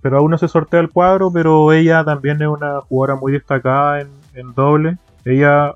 pero 0.01 0.17
aún 0.17 0.31
no 0.31 0.37
se 0.37 0.47
sortea 0.47 0.79
el 0.79 0.89
cuadro, 0.89 1.31
pero 1.31 1.71
ella 1.73 2.03
también 2.03 2.41
es 2.41 2.47
una 2.47 2.81
jugadora 2.81 3.19
muy 3.19 3.31
destacada 3.31 4.01
en, 4.01 4.53
doble. 4.55 4.97
Ella, 5.25 5.75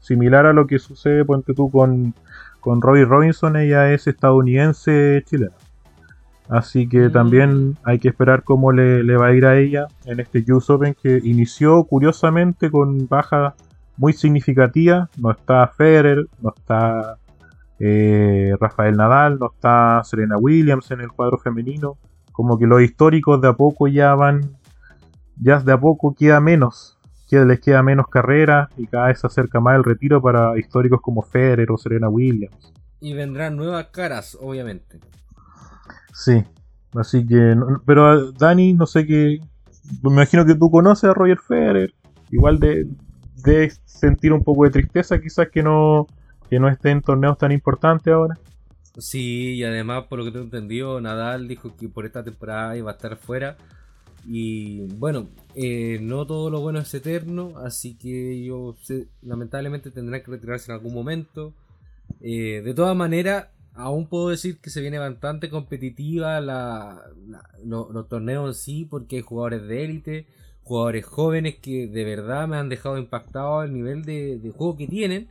similar 0.00 0.46
a 0.46 0.52
lo 0.52 0.66
que 0.66 0.78
sucede, 0.78 1.24
ponte 1.24 1.52
tú, 1.52 1.70
con, 1.70 2.14
con 2.66 2.82
Robbie 2.82 3.04
Robinson, 3.04 3.54
ella 3.54 3.92
es 3.92 4.08
estadounidense 4.08 5.22
chilena. 5.24 5.52
Así 6.48 6.88
que 6.88 7.08
mm. 7.08 7.12
también 7.12 7.78
hay 7.84 8.00
que 8.00 8.08
esperar 8.08 8.42
cómo 8.42 8.72
le, 8.72 9.16
va 9.16 9.28
a 9.28 9.32
ir 9.34 9.46
a 9.46 9.56
ella 9.56 9.86
en 10.04 10.18
este 10.18 10.44
US 10.52 10.68
Open 10.70 10.96
que 11.00 11.20
inició 11.22 11.84
curiosamente 11.84 12.68
con 12.68 13.06
bajas 13.06 13.54
muy 13.96 14.14
significativas. 14.14 15.08
No 15.16 15.30
está 15.30 15.68
Federer, 15.68 16.26
no 16.42 16.52
está 16.56 17.18
eh, 17.78 18.52
Rafael 18.60 18.96
Nadal, 18.96 19.38
no 19.38 19.52
está 19.54 20.02
Serena 20.02 20.36
Williams 20.36 20.90
en 20.90 21.02
el 21.02 21.12
cuadro 21.12 21.38
femenino 21.38 21.98
como 22.32 22.58
que 22.58 22.66
los 22.66 22.82
históricos 22.82 23.40
de 23.40 23.46
a 23.46 23.52
poco 23.52 23.86
ya 23.86 24.12
van, 24.16 24.56
ya 25.40 25.60
de 25.60 25.72
a 25.72 25.78
poco 25.78 26.16
queda 26.16 26.40
menos, 26.40 26.95
que 27.28 27.44
les 27.44 27.60
queda 27.60 27.82
menos 27.82 28.06
carrera 28.08 28.68
y 28.76 28.86
cada 28.86 29.08
vez 29.08 29.20
se 29.20 29.26
acerca 29.26 29.60
más 29.60 29.76
el 29.76 29.84
retiro 29.84 30.22
para 30.22 30.58
históricos 30.58 31.00
como 31.00 31.22
Federer 31.22 31.70
o 31.70 31.76
Serena 31.76 32.08
Williams. 32.08 32.72
Y 33.00 33.14
vendrán 33.14 33.56
nuevas 33.56 33.86
caras, 33.88 34.36
obviamente. 34.40 35.00
Sí, 36.12 36.44
así 36.94 37.26
que, 37.26 37.56
pero 37.84 38.32
Dani, 38.32 38.72
no 38.72 38.86
sé 38.86 39.06
qué, 39.06 39.40
me 40.02 40.10
imagino 40.10 40.46
que 40.46 40.54
tú 40.54 40.70
conoces 40.70 41.10
a 41.10 41.14
Roger 41.14 41.38
Federer, 41.38 41.94
igual 42.30 42.58
de, 42.58 42.86
de 43.44 43.72
sentir 43.84 44.32
un 44.32 44.42
poco 44.42 44.64
de 44.64 44.70
tristeza 44.70 45.20
quizás 45.20 45.48
que 45.50 45.62
no, 45.62 46.06
que 46.48 46.58
no 46.58 46.68
esté 46.68 46.90
en 46.90 47.02
torneos 47.02 47.38
tan 47.38 47.52
importantes 47.52 48.12
ahora. 48.12 48.34
Sí, 48.98 49.54
y 49.56 49.64
además, 49.64 50.04
por 50.08 50.18
lo 50.18 50.24
que 50.24 50.30
tengo 50.30 50.44
entendido, 50.44 51.00
Nadal 51.00 51.48
dijo 51.48 51.76
que 51.76 51.88
por 51.88 52.06
esta 52.06 52.24
temporada 52.24 52.76
iba 52.76 52.90
a 52.90 52.94
estar 52.94 53.16
fuera. 53.16 53.56
Y 54.28 54.86
bueno, 54.96 55.28
eh, 55.54 55.98
no 56.02 56.26
todo 56.26 56.50
lo 56.50 56.60
bueno 56.60 56.80
es 56.80 56.92
eterno, 56.94 57.54
así 57.58 57.94
que 57.94 58.44
yo 58.44 58.74
lamentablemente 59.22 59.90
tendrá 59.90 60.22
que 60.22 60.30
retirarse 60.30 60.70
en 60.70 60.76
algún 60.76 60.94
momento. 60.94 61.54
Eh, 62.20 62.62
de 62.64 62.74
todas 62.74 62.96
maneras, 62.96 63.48
aún 63.74 64.06
puedo 64.08 64.30
decir 64.30 64.58
que 64.58 64.70
se 64.70 64.80
viene 64.80 64.98
bastante 64.98 65.48
competitiva 65.50 66.40
los 66.40 68.08
torneos 68.08 68.48
en 68.48 68.54
sí, 68.54 68.84
porque 68.84 69.16
hay 69.16 69.22
jugadores 69.22 69.62
de 69.68 69.84
élite, 69.84 70.26
jugadores 70.64 71.04
jóvenes 71.04 71.56
que 71.56 71.86
de 71.86 72.04
verdad 72.04 72.48
me 72.48 72.56
han 72.56 72.68
dejado 72.68 72.98
impactado 72.98 73.62
el 73.62 73.72
nivel 73.72 74.04
de 74.04 74.52
juego 74.56 74.76
que 74.76 74.88
tienen. 74.88 75.28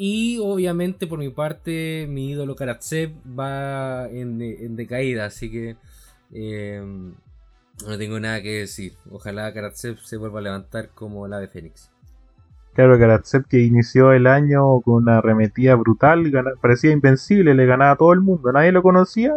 Y 0.00 0.38
obviamente 0.38 1.08
por 1.08 1.18
mi 1.18 1.28
parte 1.28 2.06
mi 2.08 2.30
ídolo 2.30 2.54
Karatsev 2.54 3.10
va 3.36 4.08
en, 4.08 4.76
decaída, 4.76 5.24
así 5.24 5.50
que 5.50 5.74
eh, 6.32 6.80
no 7.86 7.98
tengo 7.98 8.18
nada 8.20 8.42
que 8.42 8.60
decir. 8.60 8.94
Ojalá 9.10 9.52
Karatsev 9.52 9.98
se 9.98 10.16
vuelva 10.16 10.40
a 10.40 10.42
levantar 10.42 10.90
como 10.94 11.26
la 11.28 11.38
de 11.38 11.48
Fénix. 11.48 11.90
Claro, 12.74 12.98
Karatsev 12.98 13.44
que 13.46 13.60
inició 13.60 14.12
el 14.12 14.26
año 14.26 14.80
con 14.80 15.02
una 15.02 15.18
arremetida 15.18 15.74
brutal, 15.74 16.30
parecía 16.60 16.92
invencible, 16.92 17.54
le 17.54 17.66
ganaba 17.66 17.92
a 17.92 17.96
todo 17.96 18.12
el 18.12 18.20
mundo, 18.20 18.52
nadie 18.52 18.72
lo 18.72 18.82
conocía 18.82 19.34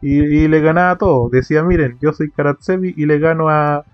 y, 0.00 0.48
le 0.48 0.60
ganaba 0.60 0.92
a 0.92 0.98
todo. 0.98 1.28
Decía, 1.28 1.62
miren, 1.62 1.98
yo 2.00 2.12
soy 2.12 2.30
Karatsev 2.30 2.84
y 2.84 3.04
le 3.04 3.18
gano 3.18 3.48
a, 3.48 3.84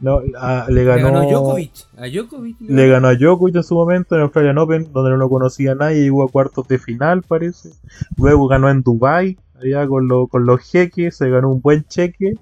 no, 0.00 0.20
le 0.20 0.84
ganó, 0.84 1.18
a 1.18 1.26
Djokovic. 1.26 2.60
le 2.60 2.88
ganó 2.88 3.08
a 3.08 3.14
Djokovic 3.16 3.56
en 3.56 3.62
su 3.64 3.74
momento 3.74 4.14
en 4.14 4.22
Australian 4.22 4.58
Open, 4.58 4.92
donde 4.92 5.10
no 5.10 5.16
lo 5.16 5.28
conocía 5.28 5.74
nadie, 5.74 6.02
llegó 6.02 6.22
a 6.22 6.28
cuartos 6.28 6.68
de 6.68 6.78
final, 6.78 7.22
parece. 7.22 7.70
Luego 8.16 8.46
ganó 8.46 8.70
en 8.70 8.82
Dubai, 8.82 9.36
allá 9.60 9.88
con, 9.88 10.08
con 10.28 10.46
los 10.46 10.60
jeques, 10.60 11.16
se 11.16 11.28
ganó 11.28 11.50
un 11.50 11.60
buen 11.60 11.84
cheque. 11.84 12.34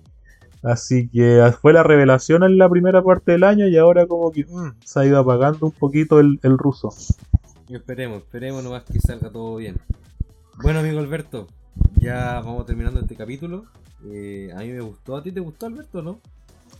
Así 0.66 1.08
que 1.08 1.48
fue 1.60 1.72
la 1.72 1.84
revelación 1.84 2.42
en 2.42 2.58
la 2.58 2.68
primera 2.68 3.00
parte 3.00 3.30
del 3.30 3.44
año 3.44 3.68
y 3.68 3.76
ahora 3.76 4.04
como 4.08 4.32
que 4.32 4.44
mm, 4.44 4.72
se 4.84 4.98
ha 4.98 5.06
ido 5.06 5.20
apagando 5.20 5.66
un 5.66 5.70
poquito 5.70 6.18
el, 6.18 6.40
ruso. 6.42 6.92
esperemos, 7.68 8.22
esperemos 8.22 8.64
nomás 8.64 8.82
que 8.82 8.98
salga 8.98 9.30
todo 9.30 9.56
bien. 9.58 9.76
Bueno, 10.60 10.80
amigo 10.80 10.98
Alberto, 10.98 11.46
ya 11.94 12.40
vamos 12.44 12.66
terminando 12.66 12.98
este 12.98 13.14
capítulo. 13.14 13.66
Eh, 14.06 14.50
a 14.56 14.58
mí 14.62 14.70
me 14.70 14.80
gustó, 14.80 15.16
¿a 15.16 15.22
ti 15.22 15.30
te 15.30 15.38
gustó 15.38 15.66
Alberto, 15.66 16.02
no? 16.02 16.18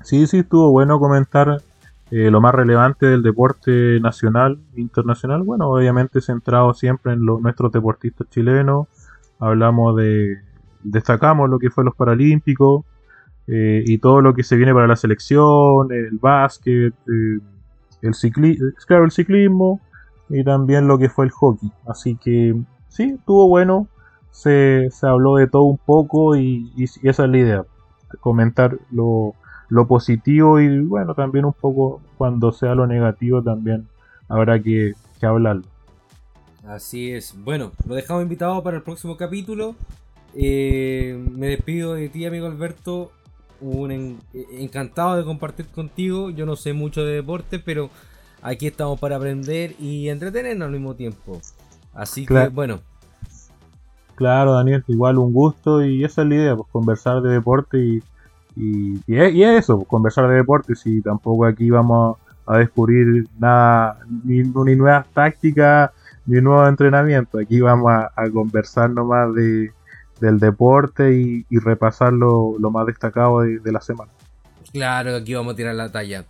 Sí, 0.02 0.26
sí, 0.26 0.38
estuvo 0.38 0.72
bueno 0.72 0.98
comentar 0.98 1.62
eh, 2.10 2.30
lo 2.32 2.40
más 2.40 2.56
relevante 2.56 3.06
del 3.06 3.22
deporte 3.22 4.00
nacional 4.00 4.58
e 4.74 4.80
internacional. 4.80 5.44
Bueno, 5.44 5.70
obviamente 5.70 6.20
centrado 6.20 6.74
siempre 6.74 7.12
en 7.12 7.24
nuestros 7.24 7.70
deportistas 7.70 8.28
chilenos. 8.30 8.88
Hablamos 9.38 9.94
de. 9.94 10.38
Destacamos 10.82 11.48
lo 11.48 11.60
que 11.60 11.70
fue 11.70 11.84
los 11.84 11.94
Paralímpicos 11.94 12.84
eh, 13.48 13.84
y 13.86 13.98
todo 13.98 14.20
lo 14.20 14.34
que 14.34 14.42
se 14.42 14.56
viene 14.56 14.74
para 14.74 14.86
la 14.86 14.96
selección, 14.96 15.92
el 15.92 16.18
básquet, 16.18 16.92
eh, 16.92 17.38
el, 18.02 18.14
cicli 18.14 18.58
claro, 18.86 19.04
el 19.04 19.12
ciclismo 19.12 19.80
y 20.28 20.42
también 20.42 20.88
lo 20.88 20.98
que 20.98 21.08
fue 21.08 21.26
el 21.26 21.30
hockey. 21.30 21.70
Así 21.86 22.16
que 22.16 22.56
sí, 22.88 23.14
estuvo 23.18 23.48
bueno. 23.48 23.88
Se, 24.30 24.90
se 24.90 25.06
habló 25.06 25.36
de 25.36 25.46
todo 25.46 25.62
un 25.62 25.78
poco 25.78 26.36
y, 26.36 26.70
esa 27.02 27.24
es 27.24 27.30
la 27.30 27.38
idea. 27.38 27.64
Comentar 28.20 28.78
lo, 28.90 29.34
lo 29.68 29.86
positivo 29.86 30.60
y 30.60 30.80
bueno, 30.80 31.14
también 31.14 31.44
un 31.44 31.52
poco 31.52 32.00
cuando 32.18 32.52
sea 32.52 32.74
lo 32.74 32.86
negativo 32.86 33.42
también 33.42 33.88
habrá 34.28 34.60
que, 34.60 34.94
que 35.18 35.26
hablarlo. 35.26 35.64
Así 36.66 37.12
es. 37.12 37.34
Bueno, 37.44 37.72
lo 37.86 37.94
dejamos 37.94 38.24
invitado 38.24 38.62
para 38.62 38.78
el 38.78 38.82
próximo 38.82 39.16
capítulo. 39.16 39.76
Eh, 40.34 41.18
me 41.32 41.46
despido 41.48 41.94
de 41.94 42.08
ti, 42.08 42.26
amigo 42.26 42.46
Alberto. 42.46 43.12
Un 43.60 44.18
encantado 44.32 45.16
de 45.16 45.24
compartir 45.24 45.66
contigo. 45.66 46.30
Yo 46.30 46.46
no 46.46 46.56
sé 46.56 46.72
mucho 46.72 47.04
de 47.04 47.14
deporte, 47.14 47.58
pero 47.58 47.90
aquí 48.42 48.66
estamos 48.66 49.00
para 49.00 49.16
aprender 49.16 49.74
y 49.78 50.08
entretenernos 50.08 50.66
al 50.66 50.72
mismo 50.72 50.94
tiempo. 50.94 51.40
Así 51.94 52.26
que, 52.26 52.48
bueno. 52.48 52.80
Claro, 54.14 54.54
Daniel, 54.54 54.84
igual 54.88 55.18
un 55.18 55.32
gusto 55.32 55.84
y 55.84 56.04
esa 56.04 56.22
es 56.22 56.28
la 56.28 56.34
idea, 56.34 56.56
pues 56.56 56.68
conversar 56.72 57.20
de 57.20 57.30
deporte 57.30 57.78
y, 57.78 58.02
y, 58.56 59.02
y, 59.06 59.42
eso, 59.42 59.76
pues, 59.76 59.88
conversar 59.88 60.28
de 60.28 60.36
deporte. 60.36 60.74
Si 60.74 61.02
tampoco 61.02 61.44
aquí 61.44 61.70
vamos 61.70 62.16
a 62.46 62.58
descubrir 62.58 63.28
nada, 63.38 63.98
ni, 64.24 64.42
ni 64.42 64.76
nuevas 64.76 65.06
tácticas, 65.12 65.90
ni 66.26 66.40
nuevo 66.40 66.66
entrenamiento. 66.66 67.38
Aquí 67.38 67.60
vamos 67.60 67.92
a, 67.92 68.30
conversar 68.30 68.90
nomás 68.90 69.34
de, 69.34 69.72
del 70.20 70.38
deporte 70.38 71.12
y, 71.14 71.58
repasar 71.58 72.12
lo, 72.12 72.56
más 72.70 72.86
destacado 72.86 73.40
de, 73.40 73.72
la 73.72 73.80
semana. 73.80 74.12
Claro, 74.72 75.14
aquí 75.16 75.34
vamos 75.34 75.54
a 75.54 75.56
tirar 75.56 75.74
la 75.74 75.90
talla. 75.90 76.24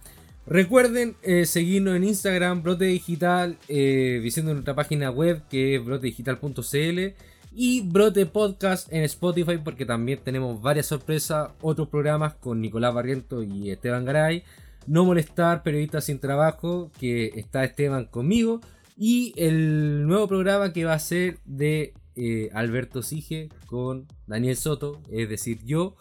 Recuerden 0.47 1.17
eh, 1.23 1.45
seguirnos 1.45 1.97
en 1.97 2.05
Instagram, 2.05 2.63
Brote 2.63 2.85
Digital, 2.85 3.57
eh, 3.69 4.21
visitando 4.23 4.53
nuestra 4.53 4.75
página 4.75 5.11
web 5.11 5.43
que 5.51 5.77
es 5.77 5.85
brotedigital.cl 5.85 7.15
y 7.53 7.81
Brote 7.81 8.27
Podcast 8.27 8.93
en 8.93 9.03
Spotify 9.05 9.57
porque 9.57 9.87
también 9.87 10.21
tenemos 10.23 10.61
varias 10.61 10.87
sorpresas, 10.87 11.51
otros 11.63 11.89
programas 11.89 12.35
con 12.35 12.61
Nicolás 12.61 12.95
Barriento 12.95 13.43
y 13.43 13.71
Esteban 13.71 14.05
Garay. 14.05 14.45
No 14.87 15.05
molestar, 15.05 15.63
periodistas 15.63 16.05
sin 16.05 16.21
trabajo, 16.21 16.93
que 17.01 17.33
está 17.35 17.65
Esteban 17.65 18.05
conmigo. 18.05 18.61
Y 18.97 19.33
el 19.37 20.07
nuevo 20.07 20.29
programa 20.29 20.73
que 20.73 20.85
va 20.85 20.93
a 20.93 20.99
ser 20.99 21.39
de 21.45 21.93
eh, 22.17 22.51
Alberto 22.53 23.03
Sige 23.03 23.49
con 23.67 24.07
Daniel 24.27 24.57
Soto, 24.57 25.01
es 25.11 25.29
decir, 25.29 25.65
yo, 25.65 25.95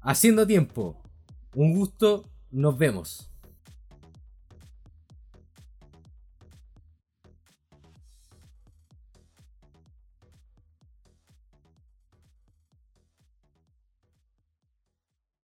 haciendo 0.00 0.46
tiempo. 0.46 1.00
Un 1.54 1.74
gusto, 1.74 2.24
nos 2.50 2.76
vemos. 2.76 3.30